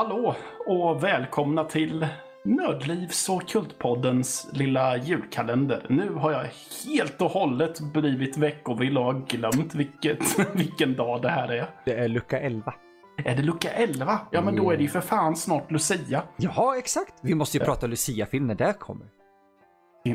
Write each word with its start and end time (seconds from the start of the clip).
Hallå 0.00 0.34
och 0.66 1.04
välkomna 1.04 1.64
till 1.64 2.06
Nördlivs 2.44 3.28
och 3.28 3.48
Kultpoddens 3.48 4.48
lilla 4.52 4.96
julkalender. 4.96 5.86
Nu 5.88 6.14
har 6.14 6.32
jag 6.32 6.46
helt 6.86 7.22
och 7.22 7.30
hållet 7.30 7.80
blivit 7.80 8.36
veckovill 8.36 8.98
och 8.98 9.04
har 9.04 9.26
glömt 9.28 9.74
vilket, 9.74 10.38
vilken 10.54 10.96
dag 10.96 11.22
det 11.22 11.28
här 11.28 11.48
är. 11.48 11.70
Det 11.84 11.94
är 11.94 12.08
lucka 12.08 12.40
11. 12.40 12.74
Är 13.24 13.36
det 13.36 13.42
lucka 13.42 13.70
11? 13.70 14.20
Ja, 14.30 14.42
men 14.42 14.56
då 14.56 14.70
är 14.70 14.76
det 14.76 14.82
ju 14.82 14.88
för 14.88 15.00
fan 15.00 15.36
snart 15.36 15.70
Lucia. 15.70 16.22
Ja, 16.36 16.76
exakt. 16.78 17.14
Vi 17.22 17.34
måste 17.34 17.58
ju 17.58 17.64
prata 17.64 17.86
Lucia-film 17.86 18.46
när 18.46 18.54
det 18.54 18.72
kommer. 18.72 19.06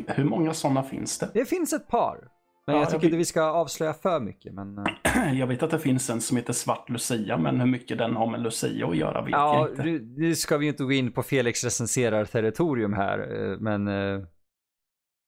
Hur 0.06 0.24
många 0.24 0.54
sådana 0.54 0.82
finns 0.82 1.18
det? 1.18 1.30
Det 1.34 1.44
finns 1.44 1.72
ett 1.72 1.88
par. 1.88 2.18
Men 2.66 2.76
Ja, 2.76 2.80
jag 2.82 2.82
jag 2.82 2.88
tycker 2.90 2.98
vet- 2.98 3.04
inte 3.04 3.16
vi 3.16 3.24
ska 3.24 3.42
avslöja 3.42 3.94
för 3.94 4.20
mycket. 4.20 4.54
Men, 4.54 4.78
eh, 4.78 5.34
Jag 5.38 5.46
vet 5.46 5.62
att 5.62 5.70
det 5.70 5.78
finns 5.78 6.10
en 6.10 6.20
som 6.20 6.36
heter 6.36 6.52
Svart 6.52 6.88
Lucia, 6.90 7.38
men 7.38 7.60
hur 7.60 7.66
mycket 7.66 7.98
den 7.98 8.16
har 8.16 8.26
med 8.26 8.40
Lucia 8.42 8.86
att 8.88 8.96
göra 8.96 9.22
vet 9.22 9.30
ja, 9.32 9.58
jag 9.60 9.70
inte. 9.70 9.82
nu, 9.84 10.00
nu 10.16 10.34
ska 10.34 10.56
vi 10.56 10.66
inte 10.66 10.84
gå 10.84 10.92
in 10.92 11.12
på 11.12 11.22
Felix 11.22 11.64
recenserar 11.64 12.24
territorium 12.24 12.92
här. 12.92 13.18
eh, 13.52 13.58
Men 13.58 13.88
eh, 13.88 14.26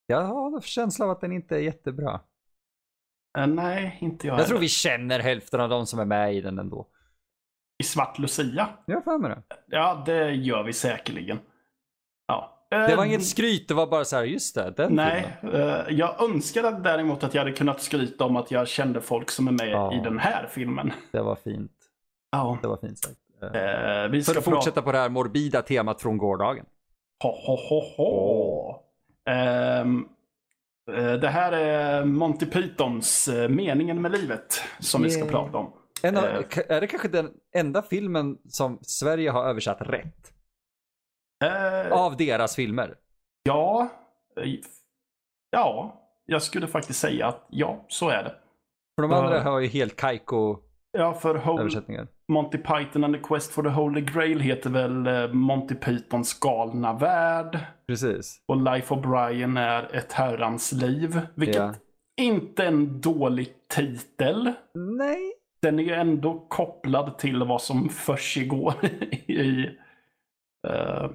jag 0.07 0.23
har 0.23 0.57
en 0.57 0.61
känsla 0.63 1.05
av 1.05 1.11
att 1.11 1.21
den 1.21 1.33
inte 1.33 1.57
är 1.57 1.61
jättebra. 1.61 2.21
Nej, 3.49 3.99
inte 4.01 4.27
jag, 4.27 4.39
Jag 4.39 4.47
tror 4.47 4.57
heller. 4.57 4.61
vi 4.61 4.69
känner 4.69 5.21
hälften 5.21 5.61
av 5.61 5.69
de 5.69 5.87
som 5.87 5.99
är 6.01 6.05
med 6.05 6.35
i 6.35 6.41
den 6.41 6.59
ändå. 6.59 6.87
I 7.83 7.85
Svart 7.85 8.19
Lucia? 8.19 8.69
Jag 8.87 8.95
har 8.95 9.03
för 9.03 9.19
mig 9.19 9.31
det. 9.31 9.43
Ja, 9.67 10.03
det 10.07 10.31
gör 10.35 10.63
vi 10.63 10.73
säkerligen. 10.73 11.39
Det 12.71 12.97
var 12.97 13.05
Eh, 13.05 13.09
inget 13.09 13.27
skryt, 13.27 13.69
det 13.69 13.75
var 13.75 13.87
bara 13.87 14.05
så 14.05 14.17
här, 14.17 14.25
just 14.25 14.55
det, 14.55 14.73
den 14.77 14.95
Nej, 14.95 15.37
filmen. 15.41 15.61
eh, 15.61 15.85
jag 15.91 16.23
önskade 16.23 16.71
däremot 16.71 17.25
att 17.25 17.35
jag 17.35 17.41
hade 17.41 17.53
kunnat 17.53 17.83
skryta 17.83 18.25
om 18.25 18.37
att 18.37 18.51
jag 18.51 18.69
kände 18.69 19.01
folk 19.01 19.31
som 19.31 19.49
är 19.49 19.53
med 19.53 19.69
Ja. 19.71 19.95
i 19.95 20.01
den 20.05 20.19
här 20.19 20.47
filmen. 20.51 20.93
Det 21.13 21.21
var 21.23 21.37
fint. 21.37 21.73
Ja. 22.33 22.59
Det 22.63 22.69
var 22.69 22.77
fint 22.77 22.99
sagt. 22.99 23.17
Eh, 23.43 23.63
Eh, 24.03 24.09
vi 24.09 24.23
För 24.23 24.31
ska 24.33 24.39
att 24.39 24.45
fortsätta 24.45 24.83
på 24.83 24.93
det 24.93 24.99
här 24.99 25.09
morbida 25.09 25.63
temat 25.63 26.03
från 26.03 26.19
gårdagen. 26.19 26.65
Ho, 27.23 27.29
ho, 27.29 27.57
ho, 27.69 27.81
ho. 27.97 28.75
Ehm, 29.31 30.05
eh, 30.97 31.13
det 31.13 31.29
här 31.29 31.53
är 31.53 32.05
Monty 32.05 32.47
Pythons 32.47 33.29
Meningen 33.49 34.03
med 34.03 34.13
livet 34.13 34.61
som 34.79 35.03
vi 35.03 35.11
ska 35.11 35.21
Yeah. 35.25 35.31
prata 35.33 35.59
om. 35.59 35.67
Av, 36.05 36.25
är 36.69 36.81
det 36.81 36.87
kanske 36.87 37.09
den 37.09 37.31
enda 37.55 37.83
filmen 37.83 38.37
som 38.49 38.79
Sverige 38.83 39.31
har 39.31 39.45
översatt 39.45 39.79
rätt? 39.81 40.33
Eh, 41.45 41.93
Av 41.93 42.17
deras 42.17 42.57
filmer? 42.57 42.95
Ja, 43.43 43.89
eh, 44.41 44.53
ja, 45.51 46.01
jag 46.27 46.43
skulle 46.43 46.67
faktiskt 46.67 47.01
säga 47.01 47.27
att 47.27 47.47
ja, 47.51 47.85
så 47.89 48.09
är 48.09 48.23
det. 48.25 48.35
För 48.97 49.03
de 49.03 49.13
andra 49.13 49.41
har 49.41 49.61
ju 49.61 49.67
helt 49.67 49.97
kajko 49.97 50.57
Ja, 50.93 51.15
för 51.15 51.35
Whole. 51.35 52.07
Monty 52.33 52.59
Python 52.59 53.05
and 53.05 53.15
the 53.15 53.21
Quest 53.21 53.53
for 53.53 53.63
the 53.63 53.69
Holy 53.69 54.01
Grail 54.01 54.41
heter 54.41 54.71
väl 54.71 55.07
eh, 55.07 55.29
Monty 55.33 55.75
Pythons 55.75 56.41
galna 56.41 56.93
värld. 56.93 57.59
Precis. 57.87 58.41
Och 58.47 58.57
Life 58.57 58.95
of 58.95 59.01
Brian 59.03 59.57
är 59.57 59.95
ett 59.97 60.13
herrans 60.13 60.73
liv. 60.73 61.21
Vilket 61.35 61.57
Ja. 61.57 61.75
inte 62.21 62.63
är 62.63 62.67
en 62.69 63.01
dålig 63.01 63.69
titel. 63.69 64.53
Nej. 64.75 65.33
Den 65.63 65.79
är 65.79 65.83
ju 65.83 65.93
ändå 65.95 66.47
kopplad 66.49 67.19
till 67.19 67.45
vad 67.45 67.63
som 67.63 67.89
försiggår 67.89 68.75
i 69.27 69.67
eh, 70.69 71.11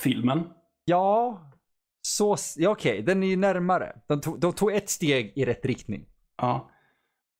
filmen. 0.00 0.42
Ja. 0.84 1.40
Så, 2.02 2.36
ja 2.56 2.70
okej, 2.70 3.02
den 3.02 3.22
är 3.22 3.26
ju 3.26 3.36
närmare. 3.36 3.96
De 4.06 4.20
tog, 4.20 4.40
de 4.40 4.52
tog 4.52 4.72
ett 4.72 4.88
steg 4.88 5.32
i 5.36 5.44
rätt 5.44 5.64
riktning. 5.64 6.06
Ja. 6.36 6.70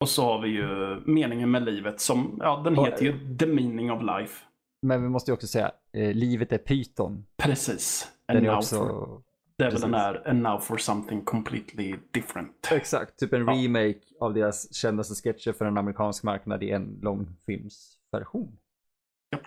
Och 0.01 0.09
så 0.09 0.25
har 0.25 0.43
vi 0.43 0.49
ju 0.49 1.01
meningen 1.07 1.51
med 1.51 1.63
livet 1.65 2.01
som, 2.01 2.39
ja 2.41 2.63
den 2.65 2.77
heter 2.85 3.05
ju 3.05 3.37
The 3.37 3.47
Meaning 3.47 3.93
of 3.93 4.03
Life. 4.03 4.45
Men 4.83 5.03
vi 5.03 5.09
måste 5.09 5.31
ju 5.31 5.35
också 5.35 5.47
säga, 5.47 5.73
eh, 5.93 6.15
livet 6.15 6.53
är 6.53 6.59
pyton. 6.59 7.27
Precis. 7.37 8.09
And 8.27 8.37
Den 8.37 8.45
är 8.47 8.51
now 8.51 8.59
också... 8.59 8.77
for, 8.77 9.23
det 9.57 9.65
är 9.65 9.71
väl 9.71 9.81
den 9.81 9.95
här 9.95 10.29
And 10.29 10.43
now 10.43 10.59
for 10.59 10.77
something 10.77 11.25
completely 11.25 11.97
different. 12.11 12.69
Exakt, 12.73 13.19
typ 13.19 13.33
en 13.33 13.41
Ja. 13.47 13.53
remake 13.53 14.01
av 14.21 14.35
deras 14.35 14.75
kändaste 14.75 15.15
sketcher 15.15 15.53
för 15.53 15.65
en 15.65 15.79
amerikansk 15.79 16.23
marknad 16.23 16.63
i 16.63 16.71
en 16.71 16.99
långfilmsversion. 17.03 18.59
Ja. 19.31 19.39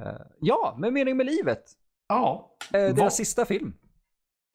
Eh, 0.00 0.20
ja, 0.40 0.76
men 0.78 0.94
mening 0.94 1.16
med 1.16 1.26
livet. 1.26 1.64
Ja, 2.12 2.48
Uh, 2.74 2.80
deras 2.80 2.98
Vad- 2.98 3.12
sista 3.12 3.44
film. 3.44 3.72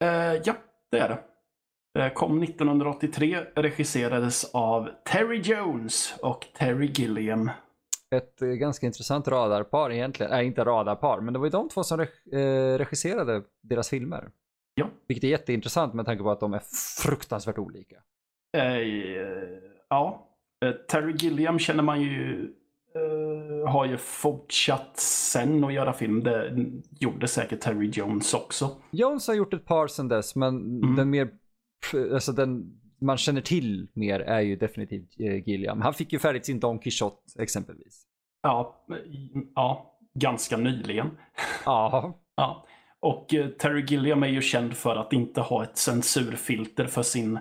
eh, 0.04 0.08
ja 0.44 0.54
det 0.90 0.98
är 0.98 1.08
det. 1.08 1.18
Eh, 2.02 2.12
Kom 2.12 2.42
1983, 2.42 3.40
regisserades 3.54 4.54
av 4.54 4.88
Terry 5.04 5.40
Jones 5.40 6.14
och 6.22 6.46
Terry 6.58 6.86
Gilliam. 6.94 7.50
Ett 8.10 8.42
eh, 8.42 8.48
ganska 8.48 8.86
intressant 8.86 9.28
radarpar 9.28 9.92
egentligen. 9.92 10.32
Nej, 10.32 10.46
inte 10.46 10.64
radarpar, 10.64 11.20
men 11.20 11.32
det 11.32 11.38
var 11.38 11.46
ju 11.46 11.50
de 11.50 11.68
två 11.68 11.84
som 11.84 12.00
reg- 12.00 12.34
eh, 12.74 12.78
regisserade 12.78 13.42
deras 13.62 13.88
filmer. 13.90 14.30
Ja. 14.74 14.86
Vilket 15.08 15.24
är 15.24 15.28
jätteintressant 15.28 15.94
med 15.94 16.06
tanke 16.06 16.22
på 16.22 16.30
att 16.30 16.40
de 16.40 16.54
är 16.54 16.62
fruktansvärt 17.02 17.58
olika. 17.58 17.96
Eh, 18.56 18.62
ja, 19.88 20.28
eh, 20.64 20.72
Terry 20.72 21.12
Gilliam 21.18 21.58
känner 21.58 21.82
man 21.82 22.00
ju 22.02 22.44
eh, 22.94 23.47
har 23.66 23.86
ju 23.86 23.96
fortsatt 23.96 24.96
sen 25.00 25.64
att 25.64 25.72
göra 25.72 25.92
film. 25.92 26.22
Det 26.22 26.56
gjorde 27.00 27.28
säkert 27.28 27.60
Terry 27.60 27.90
Jones 27.92 28.34
också. 28.34 28.70
Jones 28.90 29.28
har 29.28 29.34
gjort 29.34 29.54
ett 29.54 29.64
par 29.64 29.86
sedan 29.86 30.08
dess, 30.08 30.36
men 30.36 30.56
Mm. 30.58 30.96
den 30.96 31.10
mer, 31.10 31.28
alltså 32.12 32.32
den 32.32 32.72
man 33.00 33.16
känner 33.16 33.40
till 33.40 33.88
mer 33.92 34.20
är 34.20 34.40
ju 34.40 34.56
definitivt 34.56 35.20
eh, 35.20 35.48
Gilliam. 35.48 35.80
Han 35.80 35.94
fick 35.94 36.12
ju 36.12 36.18
färdigt 36.18 36.46
sin 36.46 36.60
Don 36.60 36.78
Quijote 36.78 37.42
exempelvis. 37.42 38.02
Ja, 38.42 38.84
ja 39.54 39.94
ganska 40.14 40.56
nyligen. 40.56 41.10
Ja, 41.64 42.18
Ja. 42.36 42.66
Och 43.00 43.34
eh, 43.34 43.46
Terry 43.48 43.84
Gilliam 43.88 44.22
är 44.22 44.28
ju 44.28 44.42
känd 44.42 44.74
för 44.74 44.96
att 44.96 45.12
inte 45.12 45.40
ha 45.40 45.62
ett 45.62 45.76
censurfilter 45.78 46.86
för 46.86 47.02
sin 47.02 47.38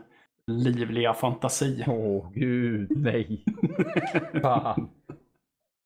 livliga 0.47 1.13
fantasi. 1.13 1.83
Åh 1.87 2.31
gud, 2.33 2.91
nej. 2.97 3.43
Fan. 4.41 4.89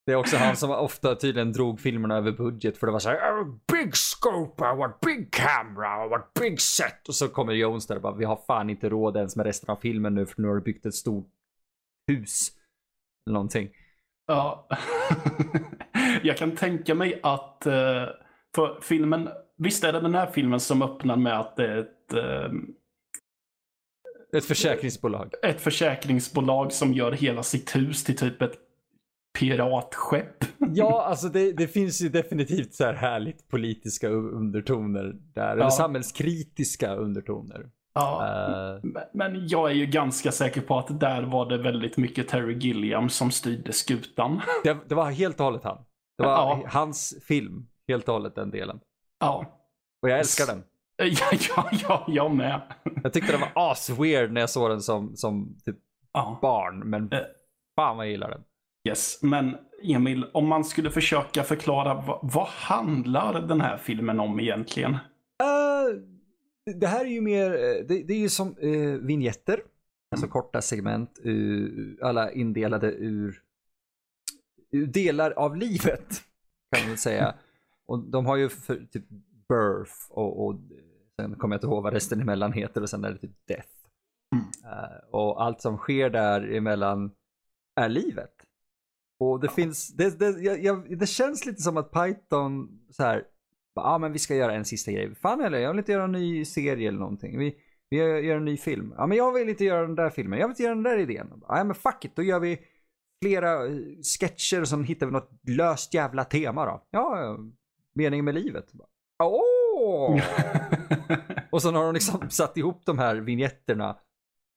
Det 0.06 0.12
är 0.12 0.16
också 0.16 0.38
han 0.38 0.56
som 0.56 0.72
ofta 0.72 1.16
tydligen 1.16 1.52
drog 1.54 1.80
filmerna 1.80 2.16
över 2.18 2.32
budget 2.32 2.78
för 2.78 2.88
det 2.88 2.94
var 2.94 3.00
så 3.00 3.10
här 3.10 3.42
"Oh, 3.42 3.56
big 3.74 3.96
scope, 3.96 4.64
I 4.74 4.76
want 4.78 5.00
big 5.00 5.32
camera, 5.34 6.06
I 6.06 6.10
want 6.10 6.34
big 6.40 6.62
set. 6.62 7.08
Och 7.08 7.16
så 7.16 7.28
kommer 7.28 7.54
Jones 7.54 7.88
där 7.88 7.96
och 7.96 8.02
bara 8.02 8.16
vi 8.16 8.26
har 8.26 8.40
fan 8.48 8.70
inte 8.70 8.90
råd 8.90 9.18
ens 9.18 9.36
med 9.36 9.46
resten 9.46 9.70
av 9.70 9.76
filmen 9.76 10.16
nu 10.16 10.26
för 10.26 10.42
nu 10.42 10.48
har 10.48 10.56
du 10.56 10.62
byggt 10.62 10.86
ett 10.86 10.96
stort 10.96 11.30
hus. 12.08 12.50
Eller 13.28 13.34
någonting. 13.34 13.70
Ja. 14.28 14.68
Jag 16.24 16.38
kan 16.38 16.56
tänka 16.56 16.96
mig 16.96 17.20
att 17.24 17.66
eh, 17.66 18.06
för 18.56 18.82
filmen, 18.82 19.30
visst 19.58 19.84
är 19.84 19.94
det 19.94 20.00
den 20.00 20.16
här 20.16 20.32
filmen 20.32 20.60
som 20.60 20.82
öppnar 20.82 21.16
med 21.16 21.40
att 21.40 21.56
det 21.56 21.68
är 21.68 21.78
ett, 21.78 22.14
eh, 22.14 22.52
Ett 24.38 24.46
försäkringsbolag. 24.46 25.34
ett 25.44 25.62
försäkringsbolag 25.62 26.72
som 26.72 26.94
gör 26.94 27.12
hela 27.12 27.44
sitt 27.44 27.76
hus 27.76 28.04
till 28.04 28.18
typ 28.18 28.42
ett 28.42 28.60
piratskepp. 29.40 30.44
Ja, 30.58 31.04
alltså 31.04 31.28
det, 31.30 31.52
det 31.52 31.68
finns 31.68 32.02
ju 32.02 32.10
definitivt 32.10 32.74
så 32.74 32.84
här 32.86 32.94
härligt 32.94 33.48
politiska 33.48 34.10
undertoner 34.10 35.14
där. 35.36 35.52
Eller 35.52 35.64
Ja. 35.64 35.72
samhällskritiska 35.72 36.96
undertoner. 36.96 37.70
Ja. 37.94 38.80
Men- 38.84 39.04
Men 39.14 39.48
jag 39.48 39.70
är 39.72 39.76
ju 39.76 39.86
ganska 39.86 40.32
säker 40.32 40.62
på 40.62 40.78
att 40.80 41.00
där 41.00 41.22
var 41.24 41.50
det 41.50 41.58
väldigt 41.58 41.98
mycket 41.98 42.28
Terry 42.28 42.58
Gilliam 42.58 43.10
som 43.10 43.32
styrde 43.32 43.74
skutan. 43.74 44.42
det, 44.64 44.78
det 44.90 44.96
var 44.96 45.12
helt 45.12 45.40
och 45.40 45.46
hållet 45.46 45.64
han. 45.64 45.78
Det 46.18 46.24
var 46.24 46.32
Ja. 46.32 46.64
hans 46.70 47.16
film, 47.28 47.68
helt 47.88 48.08
och 48.08 48.14
hållet 48.14 48.36
den 48.36 48.52
delen. 48.52 48.80
Ja. 49.20 49.46
Och 50.02 50.10
jag 50.10 50.20
älskar 50.20 50.46
den. 50.56 50.64
Ja, 50.98 51.32
ja, 51.56 51.70
ja, 51.88 52.06
jag 52.08 52.32
med. 52.36 52.62
Jag 53.04 53.14
tyckte 53.14 53.32
den 53.32 53.42
var 53.42 53.72
as-weird 53.72 54.32
när 54.32 54.42
jag 54.42 54.50
såg 54.50 54.70
den 54.70 54.82
som, 54.82 55.16
som 55.16 55.58
typ 55.66 55.76
Ja. 56.14 56.40
barn, 56.42 56.80
men 56.90 57.12
Eh. 57.14 57.20
fan 57.76 57.98
vad 57.98 58.06
jag 58.06 58.12
gillar 58.12 58.30
den. 58.30 58.44
Yes, 58.88 59.20
men 59.22 59.58
Emil, 59.84 60.26
om 60.34 60.48
man 60.48 60.64
skulle 60.64 60.92
försöka 60.92 61.44
förklara 61.44 61.94
vad, 61.94 62.20
vad 62.22 62.48
handlar 62.48 63.42
den 63.48 63.62
här 63.62 63.78
filmen 63.78 64.20
om 64.20 64.40
egentligen? 64.40 64.94
Eh, 64.94 66.02
det 66.76 66.88
här 66.88 67.06
är 67.06 67.10
ju 67.10 67.22
mer, 67.22 67.52
eh, 67.52 67.86
det, 67.88 68.04
det 68.04 68.14
är 68.14 68.20
ju 68.20 68.30
som 68.30 68.58
uh, 68.58 68.98
vignetter. 68.98 69.60
Alltså 70.12 70.28
korta 70.28 70.62
segment, 70.62 71.20
uh, 71.26 71.96
alla 72.02 72.32
indelade 72.32 72.92
ur, 72.92 73.42
ur 74.72 74.88
delar 74.88 75.32
av 75.32 75.56
livet. 75.56 76.24
Kan 76.76 76.88
man 76.88 76.98
säga. 76.98 77.36
Och 77.86 78.00
de 78.00 78.26
har 78.26 78.36
ju 78.36 78.50
för, 78.50 78.76
typ 78.76 79.06
birth 79.50 79.94
och, 80.10 80.46
och 80.46 80.56
sen 81.16 81.36
kommer 81.36 81.56
jag 81.56 81.58
inte 81.58 81.68
ihåg 81.68 81.84
vad 81.84 81.94
resten 81.94 82.22
emellan 82.22 82.54
heter 82.54 82.82
och 82.82 82.90
sen 82.90 83.04
är 83.04 83.12
det 83.12 83.18
typ 83.18 83.48
death. 83.48 83.70
Mm. 84.36 84.46
Eh, 84.66 84.98
och 85.12 85.44
allt 85.44 85.62
som 85.62 85.78
sker 85.78 86.10
där 86.10 86.54
emellan 86.54 87.12
är 87.76 87.90
livet. 87.90 88.41
Och 89.22 89.40
det 89.40 89.50
finns, 89.50 89.88
det, 89.88 90.20
det, 90.20 90.42
jag, 90.42 90.64
jag, 90.64 91.00
det 91.00 91.08
känns 91.08 91.46
lite 91.46 91.62
som 91.62 91.78
att 91.78 91.92
Python 91.92 92.80
så 92.90 93.04
här, 93.04 93.24
ja 93.76 93.82
ah, 93.82 93.98
men 93.98 94.14
vi 94.14 94.20
ska 94.20 94.36
göra 94.36 94.54
en 94.54 94.66
sista 94.66 94.92
grej. 94.92 95.16
Fan 95.16 95.42
eller 95.42 95.60
jag 95.60 95.70
vill 95.70 95.80
inte 95.80 95.92
göra 95.92 96.04
en 96.04 96.12
ny 96.12 96.46
serie 96.46 96.88
eller 96.88 97.00
någonting. 97.00 97.40
Vi, 97.40 97.56
vi 97.90 97.98
gör, 97.98 98.18
gör 98.18 98.38
en 98.38 98.46
ny 98.46 98.58
film. 98.58 98.94
Ja 98.98 99.08
men 99.08 99.18
jag 99.18 99.34
vill 99.34 99.50
inte 99.50 99.66
göra 99.66 99.82
den 99.82 99.96
där 99.96 100.10
filmen, 100.10 100.40
jag 100.40 100.48
vill 100.48 100.52
inte 100.52 100.64
göra 100.64 100.76
den 100.76 100.84
där 100.84 100.98
idén. 100.98 101.42
Ja 101.48 101.64
men 101.64 101.76
fuck 101.76 102.06
it, 102.06 102.16
då 102.16 102.24
gör 102.24 102.40
vi 102.40 102.60
flera 103.24 103.66
eh, 103.66 103.72
sketcher 104.20 104.62
och 104.62 104.68
sen 104.68 104.84
hittar 104.84 105.06
vi 105.06 105.12
något 105.12 105.32
löst 105.48 105.94
jävla 105.94 106.24
tema 106.24 106.66
då. 106.66 106.88
Ja, 106.92 107.38
meningen 107.94 108.26
med 108.26 108.36
livet. 108.36 108.72
Åh! 109.24 110.22
och 111.52 111.62
sen 111.62 111.76
har 111.76 111.84
de 111.84 111.94
liksom 111.94 112.30
satt 112.30 112.58
ihop 112.58 112.86
de 112.86 113.00
här 113.00 113.16
vignetterna 113.16 113.98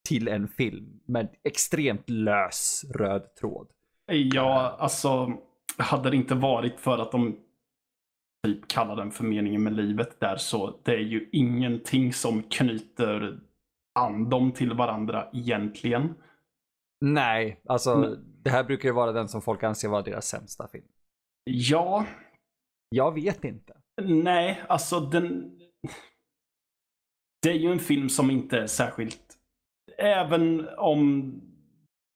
till 0.09 0.29
en 0.29 0.49
film 0.49 1.01
med 1.07 1.29
extremt 1.45 2.11
lös 2.11 2.85
röd 2.95 3.35
tråd. 3.41 3.69
Ja, 4.07 4.77
alltså 4.79 5.33
hade 5.79 6.11
det 6.11 6.17
inte 6.17 6.35
varit 6.35 6.81
för 6.81 6.99
att 6.99 7.13
de 7.13 7.37
typ 8.47 8.69
kallar 8.69 8.97
den 8.97 9.11
för 9.11 9.25
meningen 9.25 9.63
med 9.63 9.73
livet 9.77 10.21
där 10.21 10.37
så 10.37 10.81
det 10.83 10.93
är 10.95 10.99
ju 10.99 11.29
ingenting 11.33 12.13
som 12.13 12.43
knyter 12.43 13.41
an 13.99 14.29
dem 14.31 14.53
till 14.53 14.73
varandra 14.73 15.29
egentligen. 15.33 16.15
Nej, 17.01 17.61
alltså 17.67 17.93
Mm. 17.95 18.19
det 18.43 18.51
här 18.51 18.65
brukar 18.65 18.89
ju 18.89 18.95
vara 18.95 19.13
den 19.13 19.29
som 19.29 19.43
folk 19.43 19.63
anser 19.63 19.89
vara 19.89 20.03
deras 20.03 20.27
sämsta 20.29 20.69
film. 20.69 20.85
Ja, 21.45 22.07
Jag 22.89 23.15
vet 23.15 23.45
inte. 23.45 23.77
nej, 24.03 24.63
alltså 24.69 25.01
den... 25.01 25.59
Det 27.43 27.51
är 27.51 27.55
ju 27.59 27.73
en 27.73 27.79
film 27.79 28.09
som 28.09 28.31
inte 28.31 28.59
är 28.59 28.67
särskilt... 28.67 29.39
Även 29.99 30.69
om 30.79 31.33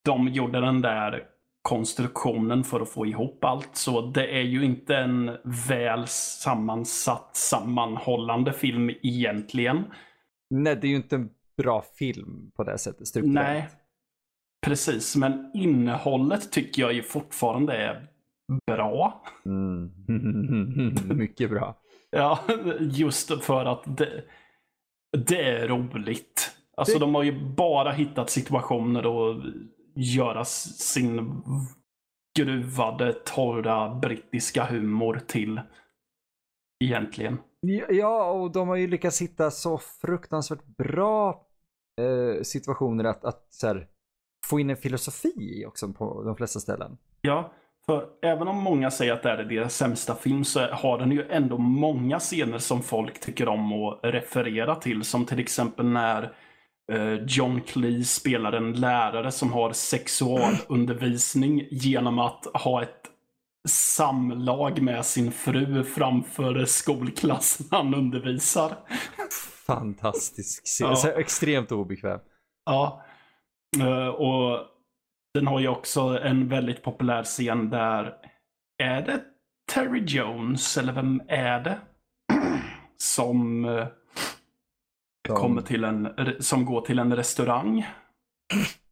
de 0.05 0.29
gjorde 0.29 0.61
den 0.61 0.81
där 0.81 1.29
konstruktionen 1.68 2.64
för 2.64 2.80
att 2.80 2.88
få 2.88 3.06
ihop 3.06 3.44
allt 3.44 3.76
så 3.76 4.00
det 4.00 4.26
är 4.38 4.42
ju 4.42 4.64
inte 4.64 4.96
en 4.96 5.30
väl 5.68 6.06
sammansatt, 6.06 7.36
sammanhållande 7.36 8.52
film 8.52 8.90
egentligen. 9.02 9.84
Nej, 10.50 10.76
det 10.76 10.86
är 10.86 10.88
ju 10.88 10.96
inte 10.96 11.16
en 11.16 11.30
bra 11.56 11.84
film 11.98 12.50
på 12.56 12.64
det 12.64 12.78
sättet 12.78 13.08
strukturellt. 13.08 13.34
Nej, 13.48 13.68
precis. 14.66 15.16
Men 15.16 15.50
innehållet 15.54 16.52
tycker 16.52 16.82
jag 16.82 16.92
ju 16.92 17.02
fortfarande 17.02 17.72
är 17.76 18.06
bra. 18.66 19.22
Mm. 19.46 19.90
Mycket 21.18 21.50
bra. 21.50 21.76
Ja, 22.10 22.38
just 22.80 23.44
för 23.44 23.64
att 23.64 23.96
det, 23.96 24.24
det 25.26 25.42
är 25.42 25.68
roligt. 25.68 26.50
Alltså 26.76 26.94
Det- 26.94 27.00
de 27.00 27.14
har 27.14 27.22
ju 27.22 27.54
bara 27.56 27.92
hittat 27.92 28.30
situationer 28.30 29.00
att 29.30 29.42
göra 29.98 30.44
sin 30.44 31.42
gruvade, 32.38 33.12
torra 33.12 33.94
brittiska 33.94 34.64
humor 34.64 35.20
till. 35.26 35.60
Egentligen. 36.84 37.38
Ja, 37.88 38.30
och 38.30 38.52
de 38.52 38.68
har 38.68 38.76
ju 38.76 38.86
lyckats 38.86 39.22
hitta 39.22 39.50
så 39.50 39.78
fruktansvärt 39.78 40.64
bra 40.64 41.46
eh, 42.00 42.42
situationer 42.42 43.04
att, 43.04 43.24
att 43.24 43.46
så 43.50 43.66
här, 43.66 43.86
få 44.46 44.60
in 44.60 44.70
en 44.70 44.76
filosofi 44.76 45.64
också 45.66 45.92
på 45.92 46.22
de 46.22 46.36
flesta 46.36 46.60
ställen. 46.60 46.98
Ja, 47.20 47.52
för 47.86 48.08
även 48.22 48.48
om 48.48 48.56
många 48.56 48.90
säger 48.90 49.12
att 49.12 49.22
det 49.22 49.30
är 49.30 49.44
deras 49.44 49.76
sämsta 49.76 50.14
film 50.14 50.44
så 50.44 50.60
har 50.60 50.98
den 50.98 51.12
ju 51.12 51.28
ändå 51.30 51.58
många 51.58 52.18
scener 52.18 52.58
som 52.58 52.82
folk 52.82 53.20
tycker 53.20 53.48
om 53.48 53.72
att 53.72 54.00
referera 54.02 54.74
till. 54.74 55.04
Som 55.04 55.26
till 55.26 55.38
exempel 55.38 55.86
när 55.86 56.32
John 57.26 57.61
Cleese 57.61 58.14
spelar 58.14 58.52
en 58.52 58.73
lärare 58.73 59.31
som 59.32 59.52
har 59.52 59.73
sexualundervisning 59.73 61.69
genom 61.70 62.19
att 62.19 62.46
ha 62.55 62.82
ett 62.82 63.02
samlag 63.69 64.82
med 64.82 65.05
sin 65.06 65.32
fru 65.32 65.85
framför 65.85 66.64
skolklassen 66.64 67.67
han 67.70 67.94
undervisar. 67.94 68.75
Fantastisk 69.67 70.64
scen. 70.67 70.94
Ja. 71.05 71.12
Extremt 71.12 71.73
obekväm. 71.73 72.20
Ja. 72.64 73.05
Eh, 73.81 74.08
Och 74.08 74.61
den 75.35 75.46
har 75.46 75.61
ju 75.61 75.69
också 75.69 76.00
en 76.00 76.49
väldigt 76.49 76.82
populär 76.82 77.23
scen 77.25 77.70
där, 77.70 78.14
är 78.82 79.02
det 79.02 79.20
Terry 79.73 80.05
Jones 80.06 80.76
eller 80.76 80.93
vem 80.93 81.23
är 81.29 81.61
det? 81.61 81.79
Som 82.96 83.64
eh, 83.64 83.87
Som- 85.28 85.36
kommer 85.36 85.62
till 85.62 85.84
en, 85.84 86.08
som 86.40 86.64
går 86.64 86.80
till 86.80 86.98
en 86.98 87.16
restaurang 87.16 87.86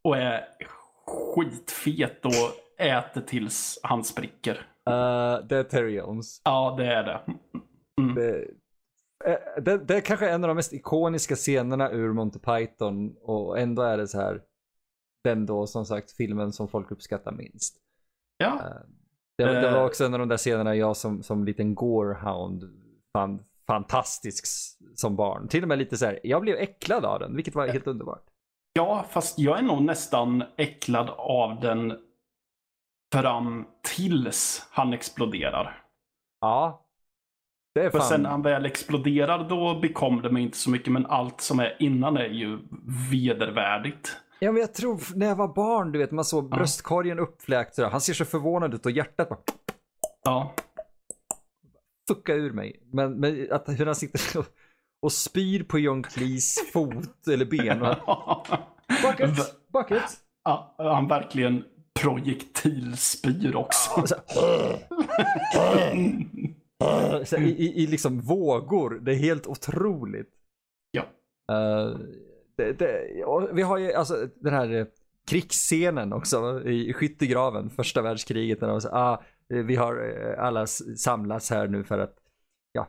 och 0.03 0.17
är 0.17 0.45
skitfet 1.07 2.25
och 2.25 2.81
äter 2.85 3.21
tills 3.21 3.79
han 3.83 4.05
spricker. 4.05 4.55
Uh, 4.91 5.47
det 5.49 5.57
är 5.57 5.63
Terry 5.63 5.95
Jones. 5.95 6.41
Ja, 6.45 6.75
det 6.79 6.87
är 6.87 7.03
det. 7.05 7.21
Det, 8.15 8.45
eh, 9.31 9.63
det, 9.63 9.79
det 9.79 9.97
är 9.97 10.01
kanske 10.01 10.29
en 10.31 10.45
av 10.45 10.49
de 10.49 10.55
mest 10.55 10.73
ikoniska 10.73 11.35
scenerna 11.37 11.91
ur 11.91 12.13
Monty 12.13 12.39
Python 12.39 13.17
och 13.23 13.59
ändå 13.59 13.83
är 13.83 13.97
det 13.99 14.09
så 14.09 14.21
här 14.21 14.43
den 15.25 15.47
då 15.47 15.67
som 15.67 15.87
sagt 15.87 16.13
filmen 16.13 16.53
som 16.53 16.69
folk 16.69 16.91
uppskattar 16.91 17.33
minst. 17.33 17.77
Ja, 18.39 18.61
Det, 19.39 19.45
det 19.45 19.69
Eh. 19.69 19.75
var 19.75 19.85
också 19.87 20.05
en 20.05 20.15
av 20.15 20.21
de 20.21 20.29
där 20.29 20.37
scenerna 20.37 20.75
jag 20.77 20.97
som, 20.97 21.23
som 21.23 21.45
liten 21.45 21.75
gorehound 21.75 22.65
fann 23.13 23.43
fantastisk 23.67 24.45
som 24.95 25.17
barn. 25.17 25.49
Till 25.49 25.63
och 25.63 25.69
med 25.69 25.79
lite 25.79 25.97
så 25.97 26.07
här, 26.07 26.21
jag 26.23 26.43
blev 26.43 26.57
äcklad 26.57 27.05
av 27.05 27.19
den, 27.21 27.37
vilket 27.37 27.55
var 27.55 27.67
helt 27.67 27.87
underbart. 27.87 28.25
Ja, 28.73 29.05
fast 29.11 29.39
jag 29.39 29.59
är 29.59 29.63
nog 29.63 29.83
nästan 29.83 30.45
äcklad 30.57 31.11
av 31.11 31.61
den 31.61 31.99
fram 33.13 33.67
tills 33.97 34.67
han 34.71 34.93
exploderar. 34.93 35.83
Ja. 36.41 36.83
Det 37.75 37.81
är 37.81 37.91
För 37.91 37.99
fan... 37.99 38.09
sen 38.09 38.23
när 38.23 38.31
han 38.31 38.43
väl 38.43 38.67
exploderar 38.67 39.49
då 39.49 39.79
bekommer 39.81 40.23
det 40.23 40.31
mig 40.31 40.43
inte 40.43 40.59
så 40.59 40.71
mycket, 40.71 40.93
men 40.93 41.07
allt 41.07 41.41
som 41.41 41.61
är 41.61 41.77
innan 41.83 42.17
är 42.17 42.29
ju 42.29 42.59
vedervärdigt. 43.11 44.17
Ja 44.39 44.53
men 44.53 44.61
jag 44.61 44.75
tror 44.75 45.01
när 45.15 45.27
jag 45.27 45.37
var 45.37 45.49
barn, 45.49 45.93
du 45.93 45.99
vet, 45.99 46.11
man 46.11 46.25
såg 46.25 46.51
bröstkorgen 46.51 47.19
uppfläkt 47.19 47.75
sådär. 47.75 47.91
Han 47.91 48.01
ser 48.01 48.13
så 48.13 48.25
förvånad 48.25 48.75
ut 48.75 48.87
och 48.87 48.93
hjärtat 48.93 49.29
bara 49.29 49.39
Ja. 50.25 50.55
Fucka 52.09 52.35
ur 52.35 52.53
mig. 52.53 52.81
Men, 52.93 53.21
men 53.21 53.53
att 53.53 53.69
hur 53.69 53.87
han 53.87 53.95
sitter 53.95 54.39
och, 54.39 54.47
och 55.03 55.13
spyr 55.13 55.65
på 55.65 55.79
John 55.79 56.03
Cleese 56.03 56.61
fot 56.73 57.29
eller 57.29 57.45
ben. 57.45 57.83
Och 57.83 57.97
han, 58.07 58.45
bucket, 59.03 59.31
bucket. 59.73 60.03
ja, 60.45 60.75
han 60.79 61.09
verkligen 61.09 61.65
projektilspyr 62.01 63.57
också. 63.57 64.01
Och 64.01 64.09
så 67.29 67.37
i, 67.37 67.51
i, 67.51 67.83
I 67.83 67.87
liksom 67.87 68.21
vågor. 68.21 69.01
Det 69.03 69.13
är 69.13 69.17
helt 69.17 69.47
otroligt. 69.47 70.33
Ja. 70.91 71.03
Eh, 71.53 71.99
det, 72.57 72.73
det, 72.73 73.01
vi 73.53 73.63
har 73.63 73.79
ju 73.79 73.93
alltså 73.93 74.29
den 74.35 74.55
här 74.55 74.75
eh, 74.75 74.87
krigsscenen 75.27 76.13
också 76.13 76.69
i 76.69 76.93
skyttegraven, 76.93 77.71
första 77.71 78.03
världskriget. 78.03 78.61
När 78.61 78.69
de 78.69 78.81
säger, 78.81 78.97
ah, 78.97 79.23
vi 79.49 79.77
har 79.77 80.09
eh, 80.09 80.45
alla 80.45 80.67
samlats 80.67 81.51
här 81.51 81.69
nu 81.69 81.85
för 81.85 81.99
att 81.99 82.17
ja, 82.73 82.87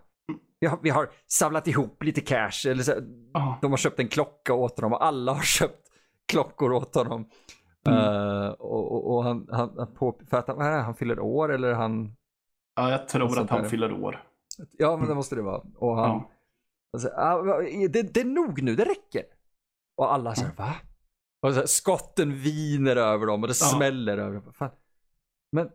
vi 0.59 0.67
har, 0.67 0.79
vi 0.83 0.89
har 0.89 1.09
samlat 1.27 1.67
ihop 1.67 2.03
lite 2.03 2.21
cash. 2.21 2.67
Eller 2.69 2.83
så, 2.83 2.93
Ja. 3.33 3.57
de 3.61 3.71
har 3.71 3.77
köpt 3.77 3.99
en 3.99 4.07
klocka 4.07 4.53
åt 4.53 4.77
honom 4.79 4.93
och 4.93 5.05
alla 5.05 5.33
har 5.33 5.41
köpt 5.43 5.87
klockor 6.27 6.71
åt 6.71 6.95
honom. 6.95 7.29
Mm. 7.87 7.99
Eh, 7.99 8.49
och, 8.49 9.15
och, 9.15 9.23
han, 9.23 9.47
han, 9.51 9.73
han 9.77 9.93
på, 9.93 10.19
för 10.29 10.37
att 10.37 10.47
han, 10.47 10.57
vad 10.57 10.67
är 10.67 10.71
det, 10.71 10.77
han 10.81 10.95
fyller 10.95 11.19
år 11.19 11.53
eller 11.53 11.73
han, 11.73 12.15
Ja, 12.75 12.91
jag 12.91 13.07
tror 13.07 13.39
att 13.39 13.49
han 13.49 13.61
där. 13.61 13.69
fyller 13.69 13.91
år. 14.03 14.23
ja 14.77 14.97
men 14.97 15.07
det 15.07 15.15
måste 15.15 15.35
det 15.35 15.41
vara. 15.41 15.61
Och 15.75 15.95
han, 15.97 16.09
Ja. 16.09 16.31
Alltså, 16.93 17.09
ah, 17.09 17.41
det, 17.89 18.13
det 18.13 18.19
är 18.21 18.25
nog 18.25 18.61
nu, 18.61 18.75
det 18.75 18.85
räcker. 18.85 19.23
Och 19.97 20.13
alla 20.13 20.35
säger 20.35 20.51
va? 20.55 20.75
Och 21.41 21.53
så 21.53 21.59
här, 21.59 21.65
skotten 21.67 22.33
viner 22.35 22.95
över 22.95 23.25
dem 23.27 23.41
och 23.43 23.47
det 23.47 23.57
Ja. 23.61 23.65
smäller 23.77 24.17
över 24.17 24.33
dem. 24.41 24.53
Fan. 24.53 24.69
Men 25.51 25.69